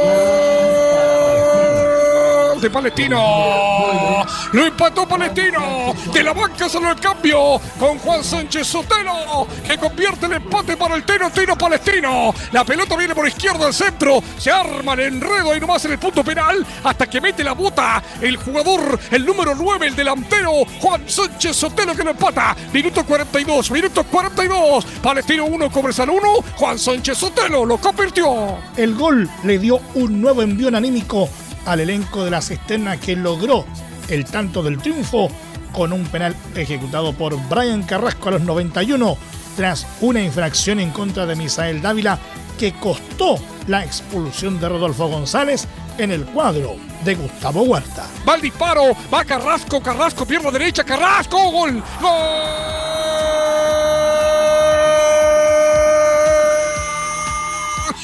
de 2.60 2.70
Palestino. 2.70 4.25
Lo 4.51 4.66
empató 4.66 5.08
Palestino. 5.08 5.94
De 6.13 6.24
la 6.24 6.34
banca 6.34 6.68
salió 6.68 6.89
el 6.89 7.00
cambio 7.00 7.60
con 7.80 7.98
Juan 8.00 8.24
Sánchez 8.24 8.68
Sotelo, 8.68 9.48
que 9.66 9.78
convierte 9.78 10.25
el 10.25 10.34
empate 10.34 10.75
para 10.75 10.96
el 10.96 11.04
Teno 11.04 11.30
Tino 11.30 11.58
Palestino. 11.58 12.34
La 12.51 12.66
pelota 12.66 12.98
viene 12.98 13.16
por 13.16 13.28
izquierda 13.28 13.68
al 13.68 13.74
centro. 13.74 14.22
Se 14.38 14.51
arma 14.51 14.94
el 14.94 15.00
enredo 15.01 15.51
ahí 15.51 15.60
nomás 15.60 15.86
en 15.86 15.92
el 15.92 16.00
punto 16.00 16.24
penal 16.24 16.66
hasta 16.84 17.08
que 17.08 17.22
mete 17.22 17.44
la 17.44 17.54
bota 17.54 18.04
el 18.22 18.36
jugador, 18.38 19.00
el 19.12 19.25
número 19.25 19.56
9, 19.56 19.88
el 19.88 19.96
delantero, 19.96 20.51
Juan 20.80 21.04
Sánchez 21.08 21.56
Sotelo, 21.56 21.96
que 21.96 22.04
lo 22.04 22.12
empata. 22.12 22.56
Minuto 22.74 23.06
42, 23.06 23.72
minuto 23.72 24.04
42. 24.04 24.86
Palestino 25.01 25.46
1, 25.46 25.72
Cobresal 25.72 26.10
1. 26.10 26.22
Juan 26.56 26.78
Sánchez 26.78 27.18
Sotelo 27.18 27.66
lo 27.66 27.78
convirtió. 27.78 28.58
El 28.75 28.96
gol 28.96 29.30
le 29.44 29.60
dio 29.60 29.80
un 29.96 30.22
nuevo 30.22 30.42
envío 30.42 30.70
anímico 30.70 31.30
al 31.70 31.82
elenco 31.82 32.26
de 32.26 32.32
la 32.32 32.42
cisterna 32.42 33.00
que 33.00 33.16
logró 33.16 33.66
el 34.08 34.26
tanto 34.26 34.64
del 34.64 34.80
triunfo 34.80 35.30
con 35.72 35.94
un 35.94 36.04
penal 36.08 36.36
ejecutado 36.56 37.14
por 37.14 37.38
Brian 37.48 37.84
Carrasco 37.84 38.30
a 38.30 38.32
los 38.34 38.42
91 38.42 39.16
tras 39.56 39.86
una 40.02 40.22
infracción 40.22 40.80
en 40.80 40.90
contra 40.90 41.28
de 41.28 41.36
Misael 41.36 41.82
Dávila 41.82 42.18
que 42.58 42.74
costó 42.74 43.38
la 43.68 43.86
expulsión 43.86 44.60
de 44.60 44.68
Rodolfo 44.68 45.08
González 45.08 45.68
en 46.00 46.12
el 46.12 46.26
cuadro 46.26 46.76
de 47.06 47.14
Gustavo 47.14 47.62
Huerta. 47.62 48.08
Va 48.28 48.36
el 48.36 48.42
disparo, 48.42 48.96
va 49.14 49.24
Carrasco, 49.24 49.80
Carrasco, 49.80 50.26
pierna 50.26 50.50
derecha, 50.50 50.84
Carrasco, 50.84 51.52
gol, 51.52 51.84
gol 52.02 52.80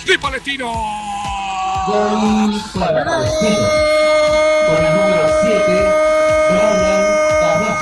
de 0.05 0.19
Palestino. 0.19 1.04
Gol 1.87 2.61
para 2.79 3.05
Palestino. 3.05 3.67
Con 4.67 4.85
el 4.85 4.93
número 4.95 5.27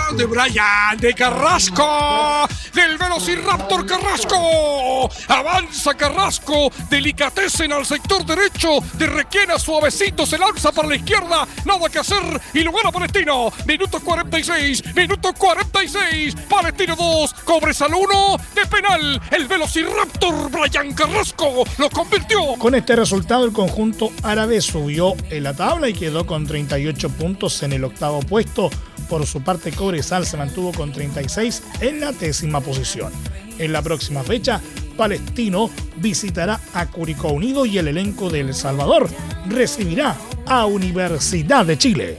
7, 0.09 0.17
de 0.17 0.25
Brian, 0.25 0.97
de 0.97 1.13
Carrasco, 1.13 2.45
del 2.73 2.97
Velociraptor 2.97 3.85
Carrasco. 3.85 4.82
Avanza 5.27 5.93
Carrasco, 5.95 6.71
delicatecen 6.89 7.73
al 7.73 7.85
sector 7.85 8.25
derecho 8.25 8.79
de 8.93 9.07
Requena, 9.07 9.59
suavecito, 9.59 10.25
se 10.25 10.37
lanza 10.37 10.71
para 10.71 10.87
la 10.87 10.95
izquierda, 10.95 11.47
nada 11.65 11.89
que 11.89 11.99
hacer 11.99 12.41
y 12.53 12.61
lo 12.61 12.71
gana 12.71 12.91
Palestino. 12.91 13.51
Minuto 13.65 13.99
46, 13.99 14.95
minuto 14.95 15.33
46, 15.33 16.35
Palestino 16.49 16.95
2, 16.95 17.33
Cobresal 17.45 17.93
1, 17.93 18.37
de 18.55 18.65
penal, 18.65 19.21
el 19.31 19.47
Velociraptor 19.47 20.49
Brian 20.49 20.93
Carrasco 20.93 21.63
lo 21.77 21.89
convirtió. 21.89 22.55
Con 22.57 22.75
este 22.75 22.95
resultado, 22.95 23.45
el 23.45 23.53
conjunto 23.53 24.11
árabe 24.23 24.61
subió 24.61 25.15
en 25.29 25.43
la 25.43 25.53
tabla 25.53 25.89
y 25.89 25.93
quedó 25.93 26.25
con 26.25 26.45
38 26.45 27.09
puntos 27.09 27.63
en 27.63 27.73
el 27.73 27.83
octavo 27.83 28.21
puesto. 28.21 28.69
Por 29.09 29.25
su 29.25 29.41
parte, 29.41 29.71
Cobresal 29.71 30.25
se 30.25 30.37
mantuvo 30.37 30.71
con 30.71 30.91
36 30.91 31.63
en 31.81 31.99
la 31.99 32.11
décima 32.11 32.61
posición. 32.61 33.11
En 33.59 33.71
la 33.71 33.81
próxima 33.81 34.23
fecha, 34.23 34.61
Palestino 34.97 35.69
visitará 35.97 36.59
a 36.73 36.85
Curicó 36.87 37.29
Unido 37.29 37.65
y 37.65 37.77
el 37.77 37.87
elenco 37.87 38.29
de 38.29 38.41
El 38.41 38.53
Salvador 38.53 39.09
recibirá 39.47 40.15
a 40.45 40.65
Universidad 40.65 41.65
de 41.65 41.77
Chile. 41.77 42.17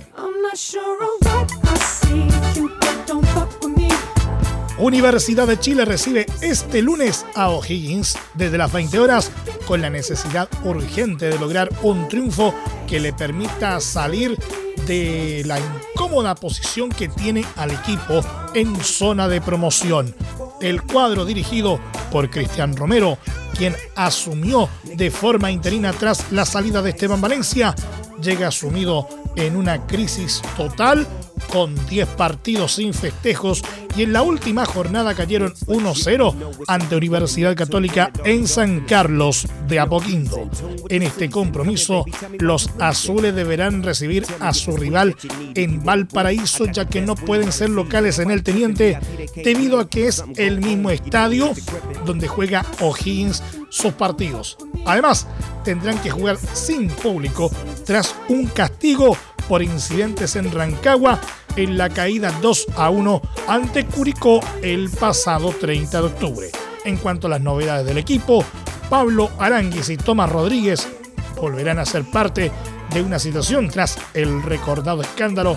Universidad 4.79 5.47
de 5.47 5.59
Chile 5.59 5.85
recibe 5.85 6.27
este 6.41 6.83
lunes 6.83 7.25
a 7.35 7.49
O'Higgins 7.49 8.19
desde 8.35 8.59
las 8.59 8.73
20 8.73 8.99
horas 8.99 9.31
con 9.67 9.81
la 9.81 9.89
necesidad 9.89 10.49
urgente 10.65 11.27
de 11.27 11.39
lograr 11.39 11.71
un 11.83 12.09
triunfo 12.09 12.55
que 12.87 13.01
le 13.01 13.13
permita 13.13 13.81
salir 13.81 14.37
de 14.87 15.43
la 15.47 15.59
incómoda 15.59 16.35
posición 16.35 16.91
que 16.91 17.09
tiene 17.09 17.45
al 17.57 17.71
equipo 17.71 18.21
en 18.55 18.77
zona 18.83 19.29
de 19.29 19.41
promoción. 19.41 20.15
El 20.65 20.81
cuadro 20.81 21.27
dirigido 21.27 21.79
por 22.11 22.31
Cristian 22.31 22.75
Romero 22.75 23.19
quien 23.55 23.77
asumió 23.97 24.71
de 24.83 25.11
forma 25.11 25.51
interina 25.51 25.93
tras 25.93 26.33
la 26.33 26.47
salida 26.47 26.81
de 26.81 26.91
Esteban 26.91 27.21
Valencia, 27.21 27.75
llega 28.23 28.51
sumido 28.51 29.07
en 29.37 29.57
una 29.57 29.87
crisis 29.87 30.41
total 30.57 31.07
con 31.53 31.75
10 31.87 32.09
partidos 32.11 32.77
sin 32.77 32.95
festejos 32.95 33.63
y 33.97 34.03
en 34.03 34.13
la 34.13 34.23
última 34.23 34.65
jornada 34.65 35.15
cayeron 35.15 35.55
1-0 35.67 36.65
ante 36.67 36.97
Universidad 36.97 37.55
Católica 37.55 38.11
en 38.25 38.47
San 38.47 38.81
Carlos 38.81 39.47
de 39.69 39.81
Apoquindo. 39.81 40.49
En 40.89 41.03
este 41.03 41.31
compromiso, 41.31 42.05
los 42.39 42.71
azules 42.79 43.35
deberán 43.35 43.83
recibir 43.83 44.27
a 44.41 44.53
su 44.53 44.77
rival 44.77 45.17
en 45.55 45.85
Valparaíso 45.85 46.67
ya 46.67 46.87
que 46.87 47.01
no 47.01 47.15
pueden 47.15 47.53
ser 47.53 47.71
locales 47.71 48.19
en 48.19 48.31
el 48.31 48.43
Teniente 48.43 48.99
debido 49.37 49.79
a 49.79 49.89
que 49.89 50.09
es 50.09 50.25
el 50.37 50.61
mismo 50.61 50.91
estadio 50.91 51.53
donde 52.05 52.29
juega 52.29 52.65
O'Higgins 52.81 53.43
sus 53.75 53.93
partidos. 53.95 54.57
Además, 54.87 55.27
tendrán 55.65 55.99
que 55.99 56.11
jugar 56.11 56.39
sin 56.53 56.89
público 56.89 57.51
tras 57.85 58.15
un 58.29 58.47
castigo 58.47 59.17
por 59.49 59.63
incidentes 59.63 60.37
en 60.37 60.53
Rancagua 60.53 61.21
en 61.57 61.77
la 61.77 61.89
caída 61.89 62.33
2 62.41 62.67
a 62.77 62.91
1 62.91 63.23
ante 63.49 63.85
Curicó 63.85 64.41
el 64.63 64.91
pasado 64.91 65.51
30 65.51 66.01
de 66.01 66.07
octubre. 66.07 66.51
En 66.85 66.99
cuanto 66.99 67.27
a 67.27 67.31
las 67.31 67.41
novedades 67.41 67.85
del 67.85 67.99
equipo, 67.99 68.45
Pablo 68.89 69.31
Aranguis 69.41 69.89
y 69.89 69.97
Tomás 69.97 70.31
Rodríguez 70.31 70.87
volverán 71.41 71.81
a 71.81 71.85
ser 71.85 72.05
parte 72.05 72.53
de 72.93 73.03
una 73.03 73.19
situación 73.19 73.69
tras 73.69 73.99
el 74.15 74.41
recordado 74.43 75.03
escándalo 75.03 75.57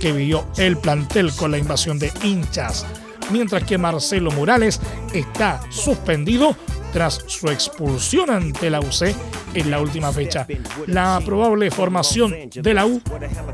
que 0.00 0.12
vivió 0.12 0.46
el 0.56 0.78
plantel 0.78 1.34
con 1.34 1.50
la 1.50 1.58
invasión 1.58 1.98
de 1.98 2.12
hinchas, 2.22 2.86
mientras 3.30 3.64
que 3.64 3.76
Marcelo 3.76 4.30
Morales 4.30 4.80
está 5.12 5.60
suspendido 5.68 6.56
tras 6.92 7.22
su 7.26 7.48
expulsión 7.48 8.30
ante 8.30 8.70
la 8.70 8.80
UC 8.80 9.14
en 9.54 9.70
la 9.70 9.80
última 9.80 10.12
fecha. 10.12 10.46
La 10.86 11.20
probable 11.24 11.70
formación 11.70 12.34
de 12.52 12.74
la 12.74 12.86
U 12.86 13.00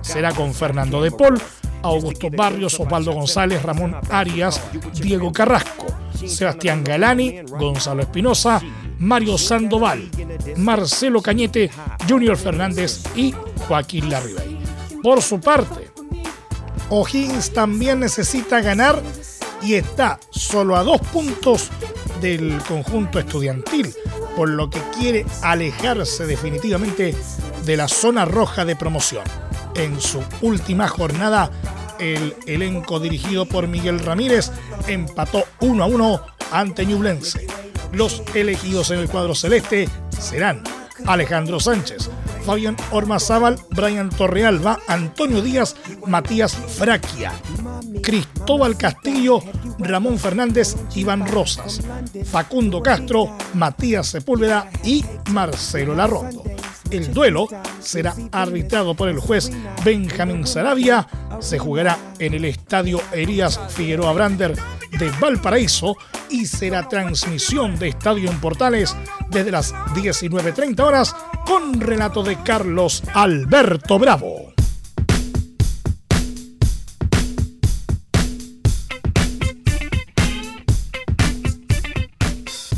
será 0.02 0.32
con 0.32 0.54
Fernando 0.54 1.02
de 1.02 1.10
Paul, 1.10 1.40
Augusto 1.82 2.30
Barrios, 2.30 2.78
Osvaldo 2.80 3.12
González, 3.12 3.62
Ramón 3.62 3.96
Arias, 4.10 4.60
Diego 4.94 5.32
Carrasco, 5.32 5.86
Sebastián 6.26 6.82
Galani, 6.82 7.42
Gonzalo 7.42 8.02
Espinosa, 8.02 8.60
Mario 8.98 9.36
Sandoval, 9.36 10.08
Marcelo 10.56 11.20
Cañete, 11.20 11.70
Junior 12.08 12.36
Fernández 12.36 13.02
y 13.14 13.34
Joaquín 13.66 14.10
Larribey. 14.10 14.58
Por 15.02 15.20
su 15.20 15.38
parte, 15.40 15.90
O'Higgins 16.88 17.52
también 17.52 18.00
necesita 18.00 18.60
ganar 18.60 19.02
y 19.62 19.74
está 19.74 20.18
solo 20.30 20.76
a 20.76 20.82
dos 20.82 21.00
puntos 21.00 21.70
del 22.24 22.58
conjunto 22.66 23.18
estudiantil, 23.18 23.92
por 24.34 24.48
lo 24.48 24.70
que 24.70 24.80
quiere 24.98 25.26
alejarse 25.42 26.24
definitivamente 26.24 27.14
de 27.66 27.76
la 27.76 27.86
zona 27.86 28.24
roja 28.24 28.64
de 28.64 28.76
promoción. 28.76 29.24
En 29.74 30.00
su 30.00 30.22
última 30.40 30.88
jornada, 30.88 31.50
el 31.98 32.34
elenco 32.46 32.98
dirigido 32.98 33.44
por 33.44 33.68
Miguel 33.68 34.00
Ramírez 34.00 34.50
empató 34.88 35.44
1 35.60 35.84
a 35.84 35.86
1 35.86 36.20
ante 36.50 36.86
Ñublense. 36.86 37.46
Los 37.92 38.22
elegidos 38.34 38.90
en 38.90 39.00
el 39.00 39.10
cuadro 39.10 39.34
celeste 39.34 39.86
serán 40.18 40.62
Alejandro 41.04 41.60
Sánchez, 41.60 42.08
Fabián 42.44 42.76
Ormazábal, 42.90 43.58
Brian 43.70 44.10
Torrealba, 44.10 44.78
Antonio 44.86 45.40
Díaz, 45.40 45.76
Matías 46.06 46.54
Fraquia, 46.54 47.32
Cristóbal 48.02 48.76
Castillo, 48.76 49.40
Ramón 49.78 50.18
Fernández, 50.18 50.76
Iván 50.94 51.26
Rosas, 51.26 51.80
Facundo 52.30 52.82
Castro, 52.82 53.36
Matías 53.54 54.08
Sepúlveda 54.08 54.70
y 54.84 55.04
Marcelo 55.30 55.94
Larrondo. 55.94 56.44
El 56.90 57.12
duelo 57.12 57.48
será 57.80 58.14
arbitrado 58.30 58.94
por 58.94 59.08
el 59.08 59.18
juez 59.18 59.50
Benjamín 59.84 60.46
Sarabia. 60.46 61.08
Se 61.40 61.58
jugará 61.58 61.98
en 62.18 62.34
el 62.34 62.44
estadio 62.44 63.00
Elías 63.12 63.58
Figueroa 63.68 64.12
Brander 64.12 64.54
de 64.98 65.10
Valparaíso 65.18 65.96
y 66.30 66.46
será 66.46 66.88
transmisión 66.88 67.78
de 67.78 67.88
Estadio 67.88 68.30
en 68.30 68.40
Portales 68.40 68.96
desde 69.30 69.50
las 69.50 69.74
19.30 69.74 70.80
horas 70.80 71.16
con 71.46 71.80
relato 71.80 72.22
de 72.22 72.36
Carlos 72.42 73.02
Alberto 73.14 73.98
Bravo. 73.98 74.52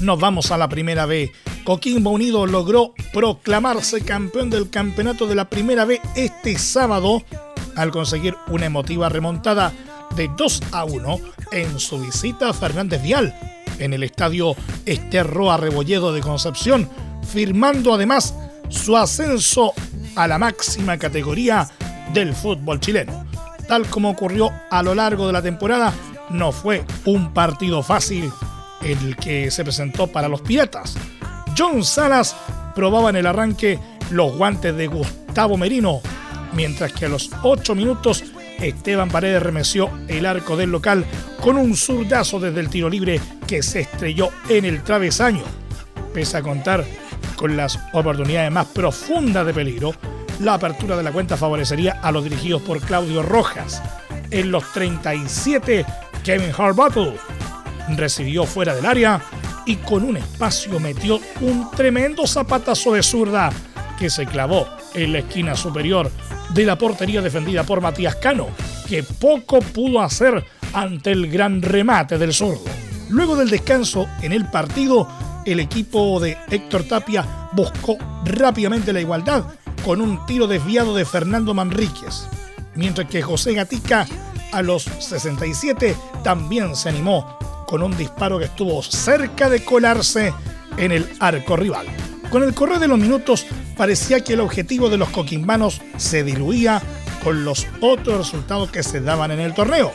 Nos 0.00 0.20
vamos 0.20 0.50
a 0.50 0.59
la 0.59 0.68
primera 0.68 1.07
B. 1.07 1.33
Coquimbo 1.64 2.11
Unido 2.11 2.46
logró 2.46 2.94
proclamarse 3.12 4.02
campeón 4.02 4.50
del 4.50 4.70
campeonato 4.70 5.26
de 5.26 5.35
la 5.35 5.50
primera 5.50 5.85
B 5.85 6.00
este 6.14 6.59
sábado 6.59 7.24
al 7.74 7.90
conseguir 7.90 8.37
una 8.48 8.66
emotiva 8.66 9.09
remontada 9.09 9.72
de 10.14 10.31
2 10.37 10.62
a 10.72 10.85
1 10.85 11.18
en 11.52 11.81
su 11.81 11.98
visita 11.98 12.50
a 12.50 12.55
Fernández 12.55 13.02
Vial 13.02 13.35
en 13.79 13.92
el 13.92 14.02
estadio 14.02 14.55
Esterroa 14.87 15.57
Rebolledo 15.57 16.12
de 16.12 16.20
Concepción, 16.20 16.88
firmando 17.31 17.92
además 17.92 18.35
su 18.68 18.96
ascenso 18.96 19.72
a 20.14 20.26
la 20.26 20.38
máxima 20.38 20.98
categoría 20.98 21.68
del 22.12 22.35
fútbol 22.35 22.81
chileno. 22.81 23.26
Tal 23.68 23.87
como 23.87 24.11
ocurrió 24.11 24.52
a 24.70 24.83
lo 24.83 24.94
largo 24.94 25.26
de 25.26 25.33
la 25.33 25.42
temporada, 25.42 25.92
no 26.31 26.52
fue 26.52 26.85
un 27.05 27.33
partido 27.33 27.83
fácil 27.83 28.31
el 28.83 29.16
que 29.16 29.50
se 29.50 29.64
presentó 29.64 30.07
para 30.07 30.29
los 30.29 30.40
Piratas. 30.40 30.96
John 31.57 31.85
Salas 31.85 32.37
probaba 32.74 33.11
en 33.11 33.16
el 33.16 33.26
arranque 33.26 33.79
los 34.11 34.37
guantes 34.37 34.76
de 34.76 34.87
Gustavo 34.87 35.57
Merino, 35.57 36.00
mientras 36.52 36.92
que 36.92 37.07
a 37.07 37.09
los 37.09 37.31
8 37.42 37.74
minutos 37.74 38.22
Esteban 38.59 39.11
Paredes 39.11 39.42
remeció 39.42 39.90
el 40.09 40.26
arco 40.26 40.57
del 40.57 40.70
local 40.70 41.05
con 41.42 41.57
un 41.57 41.76
zurdazo 41.76 42.40
desde 42.40 42.61
el 42.61 42.70
tiro 42.70 42.88
libre 42.88 43.20
que 43.46 43.62
se 43.62 43.81
estrelló 43.81 44.31
en 44.48 44.64
el 44.64 44.83
travesaño. 44.83 45.42
Pese 46.14 46.38
a 46.38 46.42
contar 46.42 46.85
con 47.37 47.57
las 47.57 47.79
oportunidades 47.92 48.51
más 48.51 48.66
profundas 48.66 49.46
de 49.46 49.55
peligro, 49.55 49.94
la 50.40 50.55
apertura 50.55 50.96
de 50.96 51.03
la 51.03 51.12
cuenta 51.12 51.37
favorecería 51.37 52.01
a 52.03 52.11
los 52.12 52.25
dirigidos 52.25 52.62
por 52.62 52.81
Claudio 52.81 53.22
Rojas. 53.22 53.83
En 54.31 54.51
los 54.51 54.70
37, 54.72 55.87
Kevin 56.25 56.53
Harbottle 56.57 57.14
recibió 57.96 58.44
fuera 58.44 58.75
del 58.75 58.87
área 58.87 59.20
y 59.64 59.77
con 59.77 60.05
un 60.05 60.16
espacio 60.16 60.79
metió 60.81 61.20
un 61.40 61.70
tremendo 61.70 62.27
zapatazo 62.27 62.94
de 62.94 63.03
zurda 63.03 63.53
que 63.99 64.11
se 64.11 64.27
clavó 64.27 64.66
en 64.94 65.12
la 65.12 65.18
esquina 65.20 65.57
superior 65.57 66.11
de 66.55 66.64
la 66.64 66.79
portería 66.79 67.20
defendida 67.22 67.64
por 67.64 67.81
Matías 67.81 68.16
Cano, 68.16 68.49
que 68.88 69.03
poco 69.03 69.61
pudo 69.61 70.01
hacer 70.01 70.44
ante 70.72 71.12
el 71.12 71.31
gran 71.31 71.62
remate 71.62 72.18
del 72.18 72.33
zurdo. 72.33 72.64
Luego 73.09 73.37
del 73.37 73.51
descanso 73.51 74.09
en 74.22 74.33
el 74.33 74.46
partido, 74.46 75.09
el 75.46 75.61
equipo 75.61 76.20
de 76.20 76.37
Héctor 76.50 76.85
Tapia 76.85 77.48
buscó 77.52 77.96
rápidamente 78.24 78.92
la 78.92 79.00
igualdad 79.00 79.44
con 79.85 80.00
un 80.00 80.26
tiro 80.26 80.46
desviado 80.46 80.94
de 80.94 81.04
Fernando 81.04 81.54
Manríquez, 81.54 82.26
mientras 82.74 83.09
que 83.09 83.22
José 83.22 83.54
Gatica 83.54 84.06
a 84.52 84.62
los 84.62 84.82
67 84.82 85.96
también 86.24 86.74
se 86.74 86.88
animó 86.88 87.38
con 87.66 87.82
un 87.82 87.96
disparo 87.96 88.38
que 88.38 88.46
estuvo 88.46 88.82
cerca 88.82 89.48
de 89.48 89.64
colarse 89.64 90.35
en 90.76 90.92
el 90.92 91.09
arco 91.20 91.56
rival. 91.56 91.87
Con 92.30 92.42
el 92.42 92.54
correr 92.54 92.80
de 92.80 92.88
los 92.88 92.98
minutos 92.98 93.46
parecía 93.76 94.20
que 94.20 94.32
el 94.35 94.40
objetivo 94.40 94.90
de 94.90 94.96
los 94.96 95.11
coquimbanos 95.11 95.80
se 95.96 96.24
diluía 96.24 96.82
con 97.22 97.44
los 97.44 97.66
otros 97.80 98.18
resultados 98.18 98.70
que 98.70 98.82
se 98.82 99.00
daban 99.00 99.30
en 99.30 99.40
el 99.40 99.54
torneo. 99.54 99.92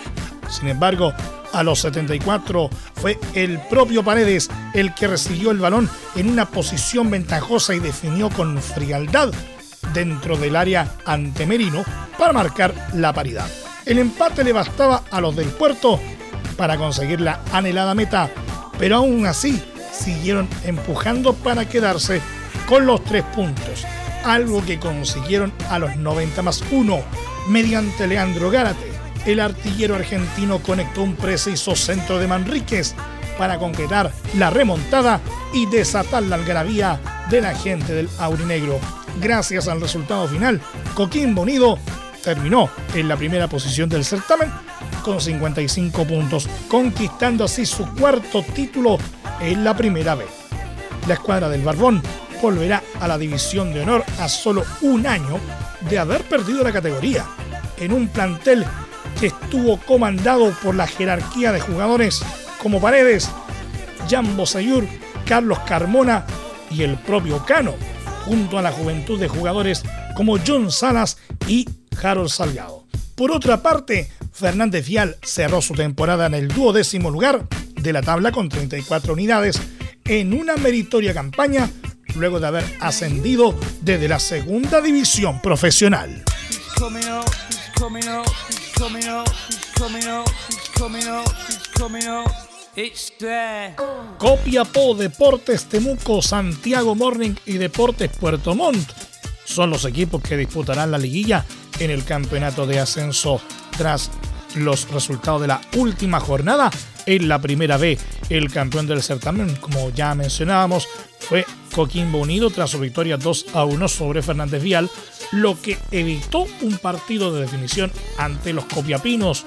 Sin 0.50 0.70
embargo, 0.70 1.14
a 1.54 1.64
los 1.64 1.80
74 1.80 2.70
fue 2.96 3.20
el 3.34 3.60
propio 3.70 4.04
Paredes 4.04 4.50
el 4.74 4.94
que 4.94 5.08
recibió 5.08 5.52
el 5.52 5.60
balón 5.60 5.90
en 6.16 6.30
una 6.30 6.46
posición 6.46 7.10
ventajosa 7.10 7.76
y 7.76 7.80
definió 7.80 8.30
con 8.30 8.62
frialdad 8.62 9.32
dentro 9.94 10.38
del 10.38 10.56
área 10.56 10.96
ante 11.06 11.46
Merino 11.46 11.84
para 12.18 12.34
marcar 12.34 12.74
la 12.94 13.14
paridad. 13.14 13.48
El 13.86 14.00
empate 14.00 14.44
le 14.44 14.54
bastaba 14.54 15.04
a 15.10 15.20
los 15.20 15.36
del 15.36 15.50
puerto 15.50 16.00
para 16.56 16.78
conseguir 16.78 17.22
la 17.22 17.42
anhelada 17.52 17.96
meta, 17.96 18.30
pero 18.78 18.98
aún 18.98 19.26
así 19.26 19.62
siguieron 19.92 20.48
empujando 20.64 21.34
para 21.34 21.68
quedarse 21.68 22.22
con 22.68 22.86
los 22.86 23.04
tres 23.04 23.24
puntos, 23.36 23.86
algo 24.24 24.64
que 24.64 24.80
consiguieron 24.80 25.52
a 25.70 25.80
los 25.80 25.96
90 25.96 26.42
más 26.42 26.64
1 26.72 27.04
mediante 27.50 28.08
Leandro 28.08 28.52
Gárate. 28.52 28.91
El 29.26 29.40
artillero 29.40 29.96
argentino 29.96 30.60
conectó 30.60 31.04
un 31.04 31.16
preciso 31.16 31.76
centro 31.76 32.18
de 32.18 32.28
Manríquez 32.28 32.96
para 33.38 33.60
concretar 33.60 34.12
la 34.38 34.50
remontada 34.50 35.20
y 35.54 35.66
desatar 35.68 36.24
la 36.24 36.36
algarabía 36.36 37.00
de 37.30 37.42
la 37.42 37.56
gente 37.56 37.94
del 37.94 38.10
Aurinegro. 38.20 38.80
Gracias 39.20 39.68
al 39.68 39.82
resultado 39.82 40.28
final, 40.28 40.62
Coquimbo 40.96 41.42
Unido 41.44 41.78
terminó 42.24 42.70
en 42.94 43.08
la 43.08 43.18
primera 43.18 43.48
posición 43.48 43.90
del 43.90 44.06
certamen 44.06 44.52
con 45.04 45.20
55 45.20 46.06
puntos, 46.06 46.48
conquistando 46.68 47.44
así 47.44 47.66
su 47.66 47.86
cuarto 47.96 48.44
título 48.44 48.98
en 49.40 49.64
la 49.64 49.76
primera 49.76 50.16
vez. 50.16 50.30
La 51.08 51.16
escuadra 51.16 51.50
del 51.50 51.64
Barbón 51.64 52.02
volverá 52.42 52.82
a 53.00 53.08
la 53.08 53.18
división 53.18 53.74
de 53.74 53.82
honor 53.82 54.04
a 54.20 54.30
solo 54.30 54.64
un 54.82 55.06
año 55.08 55.40
de 55.90 56.00
haber 56.00 56.24
perdido 56.24 56.64
la 56.64 56.72
categoría, 56.72 57.26
en 57.78 57.94
un 57.94 58.08
plantel 58.08 58.66
estuvo 59.28 59.78
comandado 59.78 60.54
por 60.64 60.76
la 60.76 60.88
jerarquía 60.88 61.52
de 61.52 61.60
jugadores 61.60 62.22
como 62.62 62.82
Paredes, 62.82 63.30
Jan 64.10 64.36
Bosayur, 64.36 64.88
Carlos 65.26 65.60
Carmona 65.60 66.26
y 66.70 66.84
el 66.84 66.98
propio 66.98 67.46
Cano, 67.46 67.76
junto 68.26 68.58
a 68.58 68.62
la 68.62 68.72
juventud 68.72 69.20
de 69.20 69.28
jugadores 69.28 69.84
como 70.16 70.38
John 70.46 70.72
Salas 70.72 71.18
y 71.48 71.68
Harold 72.02 72.30
Salgado. 72.30 72.86
Por 73.16 73.32
otra 73.32 73.62
parte, 73.62 74.12
Fernández 74.32 74.88
Vial 74.88 75.18
cerró 75.22 75.62
su 75.62 75.74
temporada 75.74 76.26
en 76.26 76.34
el 76.34 76.48
duodécimo 76.48 77.10
lugar 77.10 77.48
de 77.76 77.94
la 77.94 78.02
tabla 78.02 78.32
con 78.32 78.50
34 78.50 79.14
unidades 79.14 79.62
en 80.06 80.34
una 80.34 80.56
meritoria 80.56 81.14
campaña 81.14 81.70
luego 82.16 82.40
de 82.40 82.48
haber 82.48 82.66
ascendido 82.80 83.58
desde 83.82 84.08
la 84.08 84.20
segunda 84.20 84.82
división 84.82 85.42
profesional. 85.42 86.24
Copiapó, 94.18 94.96
Deportes 94.96 95.66
Temuco, 95.66 96.22
Santiago 96.24 96.96
Morning 96.96 97.36
y 97.46 97.54
Deportes 97.54 98.10
Puerto 98.18 98.56
Montt. 98.56 98.90
Son 99.46 99.70
los 99.70 99.86
equipos 99.86 100.24
que 100.24 100.36
disputarán 100.36 100.90
la 100.90 100.98
liguilla 100.98 101.46
en 101.80 101.92
el 101.92 102.04
campeonato 102.04 102.66
de 102.66 102.80
ascenso 102.80 103.40
tras 103.78 104.10
los 104.56 104.90
resultados 104.90 105.42
de 105.42 105.48
la 105.48 105.62
última 105.78 106.20
jornada 106.20 106.72
en 107.06 107.28
la 107.28 107.40
primera 107.40 107.78
B. 107.78 107.98
El 108.30 108.52
campeón 108.52 108.88
del 108.88 109.02
certamen, 109.02 109.56
como 109.58 109.90
ya 109.92 110.16
mencionábamos, 110.16 110.88
fue 111.20 111.46
Coquimbo 111.74 112.20
Unido 112.20 112.50
tras 112.50 112.72
su 112.72 112.80
victoria 112.80 113.18
2 113.18 113.46
a 113.54 113.66
1 113.66 113.88
sobre 113.88 114.22
Fernández 114.22 114.62
Vial, 114.62 114.90
lo 115.32 115.60
que 115.60 115.78
evitó 115.92 116.46
un 116.62 116.78
partido 116.78 117.34
de 117.34 117.42
definición 117.42 117.92
ante 118.18 118.54
los 118.54 118.66
Copiapinos. 118.66 119.46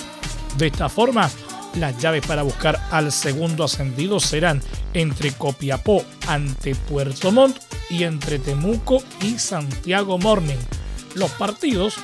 De 0.56 0.68
esta 0.68 0.88
forma, 0.88 1.30
las 1.76 1.98
llaves 1.98 2.26
para 2.26 2.42
buscar 2.42 2.80
al 2.90 3.10
segundo 3.10 3.64
ascendido 3.64 4.20
serán 4.20 4.62
entre 4.92 5.32
Copiapó 5.32 6.04
ante 6.28 6.74
Puerto 6.74 7.32
Montt 7.32 7.58
y 7.90 8.04
entre 8.04 8.38
Temuco 8.38 9.02
y 9.22 9.38
Santiago 9.38 10.18
Morning. 10.18 10.58
Los 11.14 11.30
partidos 11.32 11.96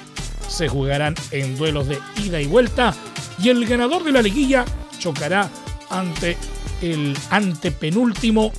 se 0.48 0.68
jugarán 0.68 1.14
en 1.30 1.56
duelos 1.56 1.86
de 1.86 1.98
ida 2.24 2.40
y 2.40 2.46
vuelta 2.46 2.94
y 3.38 3.48
el 3.48 3.64
ganador 3.66 4.04
de 4.04 4.12
la 4.12 4.22
liguilla 4.22 4.64
chocará 5.00 5.50
ante 5.90 6.36
el 6.80 7.16
antepenúltimo 7.30 8.52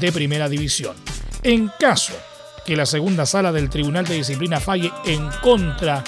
de 0.00 0.10
primera 0.10 0.48
división. 0.48 0.96
En 1.44 1.70
caso 1.78 2.14
que 2.66 2.76
la 2.76 2.86
segunda 2.86 3.26
sala 3.26 3.52
del 3.52 3.70
Tribunal 3.70 4.06
de 4.06 4.14
Disciplina 4.14 4.58
falle 4.58 4.90
en 5.04 5.28
contra 5.42 6.02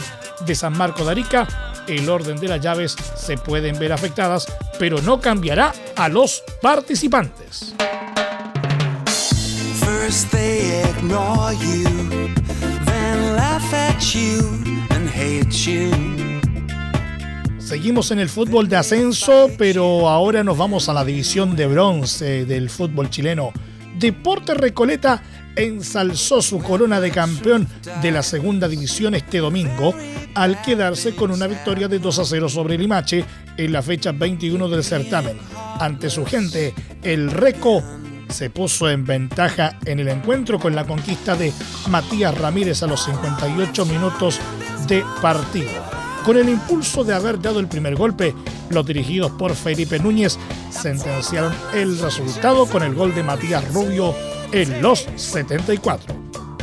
de 0.44 0.54
San 0.54 0.76
Marco 0.76 1.04
de 1.04 1.12
Arica, 1.12 1.46
el 1.86 2.08
orden 2.08 2.38
de 2.38 2.48
las 2.48 2.60
llaves 2.60 2.96
se 3.16 3.36
pueden 3.36 3.78
ver 3.78 3.92
afectadas, 3.92 4.46
pero 4.78 5.00
no 5.02 5.20
cambiará 5.20 5.72
a 5.96 6.08
los 6.08 6.42
participantes. 6.62 7.74
Seguimos 17.74 18.12
en 18.12 18.20
el 18.20 18.28
fútbol 18.28 18.68
de 18.68 18.76
ascenso, 18.76 19.50
pero 19.58 20.08
ahora 20.08 20.44
nos 20.44 20.56
vamos 20.56 20.88
a 20.88 20.92
la 20.92 21.04
división 21.04 21.56
de 21.56 21.66
bronce 21.66 22.44
del 22.44 22.70
fútbol 22.70 23.10
chileno. 23.10 23.50
Deporte 23.98 24.54
Recoleta 24.54 25.20
ensalzó 25.56 26.40
su 26.40 26.60
corona 26.60 27.00
de 27.00 27.10
campeón 27.10 27.66
de 28.00 28.12
la 28.12 28.22
segunda 28.22 28.68
división 28.68 29.16
este 29.16 29.38
domingo 29.38 29.92
al 30.36 30.62
quedarse 30.62 31.16
con 31.16 31.32
una 31.32 31.48
victoria 31.48 31.88
de 31.88 31.98
2 31.98 32.16
a 32.20 32.24
0 32.24 32.48
sobre 32.48 32.78
Limache 32.78 33.24
en 33.56 33.72
la 33.72 33.82
fecha 33.82 34.12
21 34.12 34.68
del 34.68 34.84
certamen. 34.84 35.36
Ante 35.80 36.10
su 36.10 36.24
gente, 36.24 36.72
el 37.02 37.28
Reco 37.28 37.82
se 38.28 38.50
puso 38.50 38.88
en 38.88 39.04
ventaja 39.04 39.80
en 39.84 39.98
el 39.98 40.06
encuentro 40.06 40.60
con 40.60 40.76
la 40.76 40.86
conquista 40.86 41.34
de 41.34 41.52
Matías 41.88 42.38
Ramírez 42.38 42.84
a 42.84 42.86
los 42.86 43.04
58 43.04 43.84
minutos 43.84 44.38
de 44.86 45.02
partido. 45.20 45.93
Con 46.24 46.38
el 46.38 46.48
impulso 46.48 47.04
de 47.04 47.14
haber 47.14 47.38
dado 47.38 47.60
el 47.60 47.68
primer 47.68 47.96
golpe, 47.96 48.34
los 48.70 48.86
dirigidos 48.86 49.30
por 49.32 49.54
Felipe 49.54 49.98
Núñez 49.98 50.38
sentenciaron 50.70 51.52
el 51.74 51.98
resultado 51.98 52.64
con 52.64 52.82
el 52.82 52.94
gol 52.94 53.14
de 53.14 53.22
Matías 53.22 53.62
Rubio 53.74 54.14
en 54.50 54.80
los 54.80 55.06
74. 55.16 56.14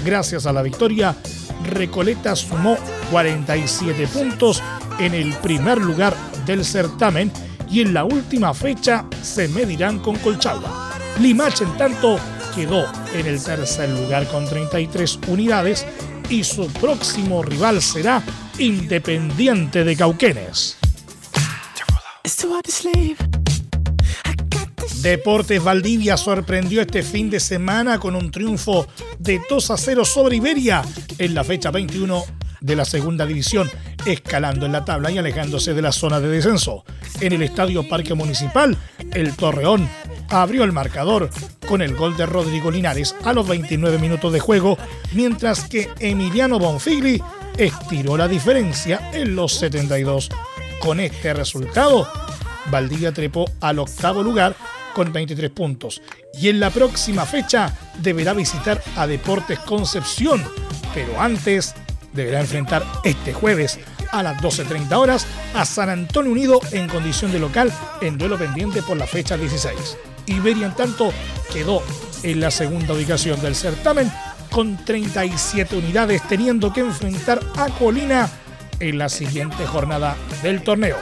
Gracias 0.04 0.48
a 0.48 0.54
la 0.54 0.64
victoria, 0.64 1.16
Recoleta 1.64 2.36
sumó 2.36 2.76
47 3.12 4.08
puntos 4.08 4.64
en 4.98 5.14
el 5.14 5.32
primer 5.36 5.78
lugar 5.78 6.16
del 6.48 6.66
certamen 6.66 7.32
y 7.70 7.82
en 7.82 7.94
la 7.94 8.04
última 8.04 8.56
fecha 8.56 9.06
se 9.22 9.48
medirán 9.48 10.00
con 10.00 10.16
Colchagua. 10.18 10.90
Limache, 11.20 11.66
en 11.66 11.78
tanto, 11.78 12.18
quedó 12.56 12.86
en 13.14 13.28
el 13.28 13.44
tercer 13.44 13.90
lugar 13.92 14.28
con 14.28 14.44
33 14.46 15.20
unidades 15.28 15.86
y 16.32 16.44
su 16.44 16.68
próximo 16.68 17.44
rival 17.44 17.80
será 17.80 18.24
Independiente 18.62 19.84
de 19.84 19.96
Cauquenes. 19.96 20.78
Deportes 25.02 25.64
Valdivia 25.64 26.16
sorprendió 26.16 26.82
este 26.82 27.02
fin 27.02 27.32
de 27.32 27.40
semana 27.40 28.00
con 28.00 28.16
un 28.16 28.30
triunfo 28.30 28.86
de 29.18 29.42
2 29.50 29.72
a 29.72 29.78
0 29.78 30.06
sobre 30.06 30.36
Iberia 30.36 30.84
en 31.18 31.34
la 31.34 31.44
fecha 31.44 31.72
21 31.72 32.24
de 32.60 32.76
la 32.76 32.86
segunda 32.86 33.26
división, 33.26 33.68
escalando 34.06 34.68
en 34.68 34.74
la 34.74 34.86
tabla 34.86 35.10
y 35.10 35.18
alejándose 35.18 35.74
de 35.74 35.82
la 35.82 35.92
zona 35.92 36.20
de 36.20 36.28
descenso. 36.28 36.84
En 37.20 37.34
el 37.34 37.42
Estadio 37.42 37.90
Parque 37.90 38.14
Municipal, 38.14 38.78
el 39.12 39.36
Torreón 39.36 39.90
abrió 40.30 40.64
el 40.66 40.72
marcador 40.72 41.32
con 41.68 41.82
el 41.82 41.96
gol 41.96 42.16
de 42.16 42.28
Rodrigo 42.28 42.70
Linares 42.70 43.16
a 43.24 43.34
los 43.34 43.48
29 43.48 43.98
minutos 43.98 44.32
de 44.32 44.40
juego, 44.40 44.78
mientras 45.14 45.68
que 45.68 45.90
Emiliano 46.00 46.60
Bonfigli 46.60 47.24
estiró 47.58 48.18
la 48.18 48.28
diferencia 48.28 49.10
en 49.14 49.36
los 49.36 49.54
72. 49.54 50.30
Con 50.80 51.00
este 51.00 51.34
resultado, 51.34 52.08
Valdivia 52.70 53.12
trepó 53.12 53.50
al 53.62 53.80
octavo 53.80 54.24
lugar 54.24 54.56
con 54.94 55.12
23 55.12 55.50
puntos. 55.52 56.02
Y 56.40 56.50
en 56.50 56.60
la 56.60 56.70
próxima 56.70 57.26
fecha 57.26 57.74
deberá 58.00 58.34
visitar 58.34 58.82
a 58.96 59.08
Deportes 59.08 59.60
Concepción, 59.60 60.44
pero 60.94 61.20
antes 61.20 61.74
deberá 62.14 62.42
enfrentar 62.42 62.84
este 63.04 63.34
jueves 63.34 63.80
a 64.12 64.24
las 64.24 64.42
12.30 64.42 64.92
horas 64.98 65.26
a 65.54 65.66
San 65.66 65.90
Antonio 65.90 66.32
Unido 66.32 66.60
en 66.72 66.88
condición 66.88 67.32
de 67.32 67.40
local 67.40 67.72
en 68.02 68.18
duelo 68.18 68.38
pendiente 68.38 68.82
por 68.84 68.98
la 68.98 69.08
fecha 69.08 69.38
16. 69.38 69.98
Iberia 70.28 70.68
en 70.68 70.76
tanto 70.76 71.12
quedó 71.52 71.82
en 72.24 72.40
la 72.40 72.52
segunda 72.52 72.94
ubicación 72.94 73.42
del 73.42 73.56
certamen 73.56 74.12
con 74.52 74.78
37 74.78 75.78
unidades 75.78 76.22
teniendo 76.28 76.72
que 76.72 76.82
enfrentar 76.82 77.40
a 77.58 77.70
Colina 77.70 78.30
en 78.80 78.98
la 78.98 79.10
siguiente 79.10 79.66
jornada 79.66 80.16
del 80.44 80.62
torneo. 80.62 80.98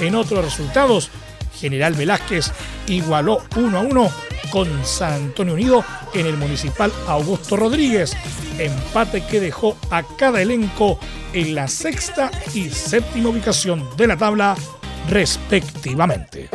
En 0.00 0.14
otros 0.14 0.44
resultados, 0.44 1.10
General 1.58 1.94
Velázquez 1.94 2.52
igualó 2.86 3.42
1 3.56 3.78
a 3.78 3.80
1 3.80 4.10
con 4.50 4.68
San 4.84 5.12
Antonio 5.12 5.54
Unido 5.54 5.84
en 6.14 6.26
el 6.26 6.36
municipal 6.36 6.92
Augusto 7.06 7.56
Rodríguez, 7.56 8.16
empate 8.58 9.24
que 9.26 9.40
dejó 9.40 9.76
a 9.90 10.02
cada 10.02 10.42
elenco 10.42 10.98
en 11.32 11.54
la 11.54 11.68
sexta 11.68 12.30
y 12.54 12.70
séptima 12.70 13.28
ubicación 13.28 13.84
de 13.96 14.06
la 14.06 14.16
tabla 14.16 14.56
respectivamente. 15.08 16.48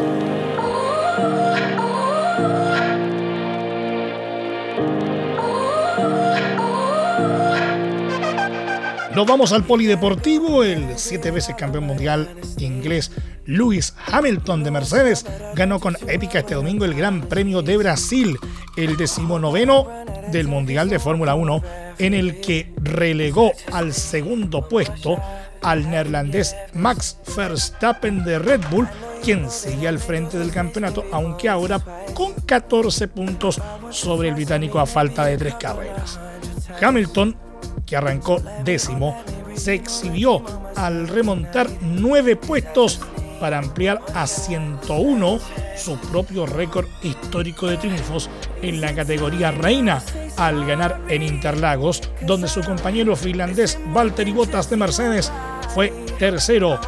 Nos 9.15 9.27
vamos 9.27 9.51
al 9.51 9.63
polideportivo. 9.63 10.63
El 10.63 10.97
siete 10.97 11.29
veces 11.29 11.55
campeón 11.55 11.85
mundial 11.85 12.29
inglés 12.57 13.11
Lewis 13.45 13.93
Hamilton 14.07 14.63
de 14.63 14.71
Mercedes 14.71 15.25
ganó 15.53 15.79
con 15.79 15.95
épica 16.07 16.39
este 16.39 16.55
domingo 16.55 16.85
el 16.85 16.95
Gran 16.95 17.21
Premio 17.21 17.61
de 17.61 17.77
Brasil, 17.77 18.37
el 18.75 18.97
decimonoveno 18.97 19.87
del 20.31 20.47
Mundial 20.47 20.89
de 20.89 20.97
Fórmula 20.97 21.35
1, 21.35 21.63
en 21.99 22.13
el 22.15 22.41
que 22.41 22.73
relegó 22.81 23.51
al 23.71 23.93
segundo 23.93 24.67
puesto 24.67 25.21
al 25.61 25.89
neerlandés 25.89 26.55
Max 26.73 27.17
Verstappen 27.35 28.23
de 28.23 28.39
Red 28.39 28.61
Bull, 28.71 28.87
quien 29.23 29.49
sigue 29.51 29.87
al 29.87 29.99
frente 29.99 30.39
del 30.39 30.51
campeonato, 30.51 31.05
aunque 31.11 31.49
ahora 31.49 31.79
con 32.13 32.33
14 32.33 33.07
puntos 33.09 33.61
sobre 33.91 34.29
el 34.29 34.35
británico 34.35 34.79
a 34.79 34.85
falta 34.85 35.25
de 35.25 35.37
tres 35.37 35.55
carreras. 35.55 36.19
Hamilton 36.81 37.42
que 37.85 37.95
arrancó 37.95 38.41
décimo, 38.63 39.21
se 39.55 39.73
exhibió 39.75 40.43
al 40.75 41.07
remontar 41.07 41.67
nueve 41.81 42.35
puestos 42.35 42.99
para 43.39 43.59
ampliar 43.59 43.99
a 44.13 44.25
101 44.25 45.39
su 45.75 45.97
propio 45.97 46.45
récord 46.45 46.87
histórico 47.01 47.67
de 47.67 47.77
triunfos 47.77 48.29
en 48.61 48.79
la 48.79 48.95
categoría 48.95 49.51
reina 49.51 50.01
al 50.37 50.65
ganar 50.65 51.01
en 51.09 51.23
Interlagos, 51.23 52.01
donde 52.21 52.47
su 52.47 52.61
compañero 52.61 53.15
finlandés 53.15 53.77
Valtteri 53.93 54.31
Bottas 54.31 54.69
de 54.69 54.77
Mercedes 54.77 55.31
fue 55.73 55.91
tercero 56.19 56.79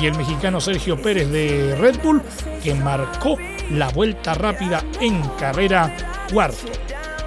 y 0.00 0.06
el 0.06 0.16
mexicano 0.16 0.60
Sergio 0.60 1.00
Pérez 1.00 1.30
de 1.30 1.76
Red 1.80 2.00
Bull, 2.02 2.22
que 2.62 2.74
marcó 2.74 3.36
la 3.70 3.88
vuelta 3.90 4.34
rápida 4.34 4.84
en 5.00 5.20
carrera 5.38 5.94
cuarto. 6.32 6.70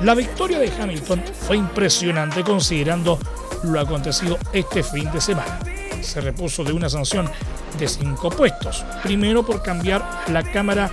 La 0.02 0.14
victoria 0.14 0.60
de 0.60 0.72
Hamilton 0.72 1.24
fue 1.48 1.58
impresionante 1.58 2.44
considerando 2.44 3.18
lo 3.64 3.80
acontecido 3.80 4.38
este 4.54 4.84
fin 4.84 5.12
de 5.12 5.20
semana. 5.20 5.60
Se 6.02 6.22
repuso 6.22 6.64
de 6.64 6.72
una 6.72 6.88
sanción 6.88 7.28
de 7.80 7.88
cinco 7.88 8.30
puestos. 8.30 8.86
Primero 9.02 9.44
por 9.44 9.64
cambiar 9.64 10.08
la 10.28 10.44
cámara 10.44 10.92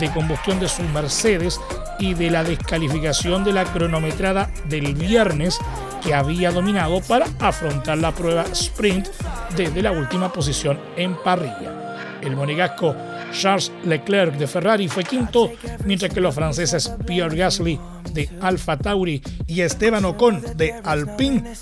de 0.00 0.10
combustión 0.10 0.58
de 0.58 0.68
su 0.68 0.82
Mercedes 0.84 1.60
y 1.98 2.14
de 2.14 2.30
la 2.30 2.44
descalificación 2.44 3.44
de 3.44 3.52
la 3.52 3.64
cronometrada 3.64 4.50
del 4.68 4.94
viernes 4.94 5.58
que 6.02 6.14
había 6.14 6.50
dominado 6.50 7.02
para 7.02 7.26
afrontar 7.38 7.98
la 7.98 8.12
prueba 8.12 8.44
sprint 8.52 9.08
desde 9.54 9.82
la 9.82 9.92
última 9.92 10.32
posición 10.32 10.78
en 10.96 11.14
parrilla. 11.16 12.18
El 12.22 12.36
monegasco 12.36 12.96
Charles 13.32 13.70
Leclerc 13.84 14.34
de 14.34 14.46
Ferrari 14.46 14.88
fue 14.88 15.04
quinto, 15.04 15.52
mientras 15.84 16.12
que 16.12 16.20
los 16.20 16.34
franceses 16.34 16.92
Pierre 17.06 17.36
Gasly 17.36 17.78
de 18.16 18.30
Alfa 18.40 18.78
Tauri 18.78 19.22
y 19.46 19.60
Esteban 19.60 20.04
Ocon 20.06 20.42
de 20.56 20.74
Alpine 20.82 21.52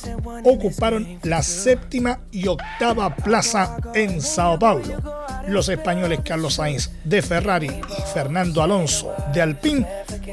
ocuparon 0.45 1.19
la 1.25 1.43
séptima 1.43 2.21
y 2.31 2.47
octava 2.47 3.15
plaza 3.15 3.77
en 3.93 4.23
Sao 4.23 4.59
Paulo. 4.59 4.85
Los 5.49 5.69
españoles 5.69 6.21
Carlos 6.25 6.55
Sainz 6.55 6.93
de 7.05 7.21
Ferrari 7.23 7.67
y 7.67 8.13
Fernando 8.15 8.63
Alonso 8.63 9.13
de 9.35 9.43
Alpine 9.43 9.87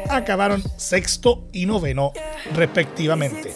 acabaron 0.09 0.63
sexto 0.77 1.49
y 1.51 1.65
noveno 1.65 2.13
respectivamente, 2.53 3.51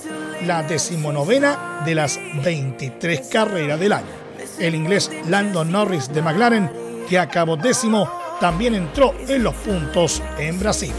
la 0.45 0.63
decimonovena 0.63 1.83
de 1.85 1.95
las 1.95 2.19
23 2.43 3.27
carreras 3.27 3.79
del 3.79 3.93
año. 3.93 4.25
El 4.59 4.73
inglés 4.73 5.11
Lando 5.27 5.63
Norris 5.63 6.11
de 6.11 6.21
McLaren, 6.21 6.71
que 7.07 7.19
acabó 7.19 7.57
décimo, 7.57 8.09
también 8.39 8.73
entró 8.73 9.13
en 9.27 9.43
los 9.43 9.53
puntos 9.53 10.21
en 10.39 10.59
Brasil. 10.59 10.93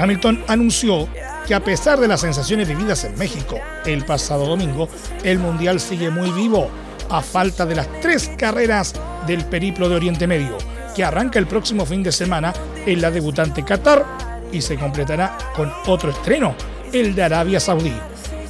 Hamilton 0.00 0.42
anunció 0.48 1.08
que 1.46 1.54
a 1.54 1.60
pesar 1.60 2.00
de 2.00 2.08
las 2.08 2.22
sensaciones 2.22 2.68
vividas 2.68 3.04
en 3.04 3.18
México 3.18 3.58
el 3.84 4.04
pasado 4.04 4.46
domingo, 4.46 4.88
el 5.24 5.38
Mundial 5.38 5.78
sigue 5.78 6.10
muy 6.10 6.30
vivo 6.30 6.70
a 7.10 7.20
falta 7.20 7.66
de 7.66 7.74
las 7.74 7.88
tres 8.00 8.30
carreras 8.38 8.94
del 9.26 9.44
periplo 9.44 9.88
de 9.88 9.96
Oriente 9.96 10.26
Medio, 10.26 10.56
que 10.94 11.04
arranca 11.04 11.38
el 11.38 11.46
próximo 11.46 11.84
fin 11.84 12.02
de 12.02 12.12
semana 12.12 12.52
en 12.86 13.00
la 13.00 13.10
debutante 13.10 13.64
Qatar 13.64 14.06
y 14.52 14.62
se 14.62 14.76
completará 14.76 15.36
con 15.54 15.70
otro 15.86 16.10
estreno, 16.10 16.54
el 16.92 17.14
de 17.14 17.22
Arabia 17.22 17.60
Saudí, 17.60 17.94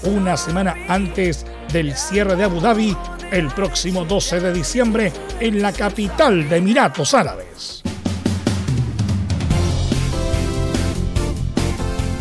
una 0.05 0.37
semana 0.37 0.75
antes 0.89 1.45
del 1.73 1.97
cierre 1.97 2.37
de 2.37 2.45
Abu 2.45 2.61
Dhabi 2.61 2.97
el 3.31 3.49
próximo 3.49 4.05
12 4.05 4.41
de 4.41 4.53
diciembre 4.53 5.13
en 5.39 5.63
la 5.63 5.73
capital 5.73 6.49
de 6.49 6.57
Emiratos 6.57 7.15
Árabes. 7.15 7.83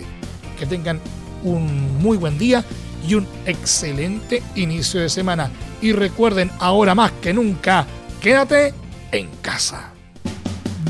Que 0.58 0.66
tengan 0.66 1.00
un 1.44 2.02
muy 2.02 2.18
buen 2.18 2.38
día 2.38 2.64
y 3.08 3.16
un 3.16 3.26
excelente 3.46 4.44
inicio 4.56 5.02
de 5.02 5.10
semana. 5.10 5.50
Y 5.82 5.94
recuerden 5.94 6.52
ahora 6.60 6.94
más 6.96 7.12
que 7.14 7.34
nunca, 7.34 7.86
quédate 8.22 8.74
en 9.12 9.30
casa. 9.42 9.94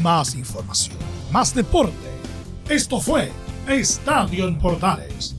Más 0.01 0.33
información, 0.35 0.97
más 1.31 1.53
deporte. 1.53 1.93
Esto 2.67 2.99
fue 2.99 3.31
Estadio 3.67 4.47
en 4.47 4.57
Portales 4.57 5.38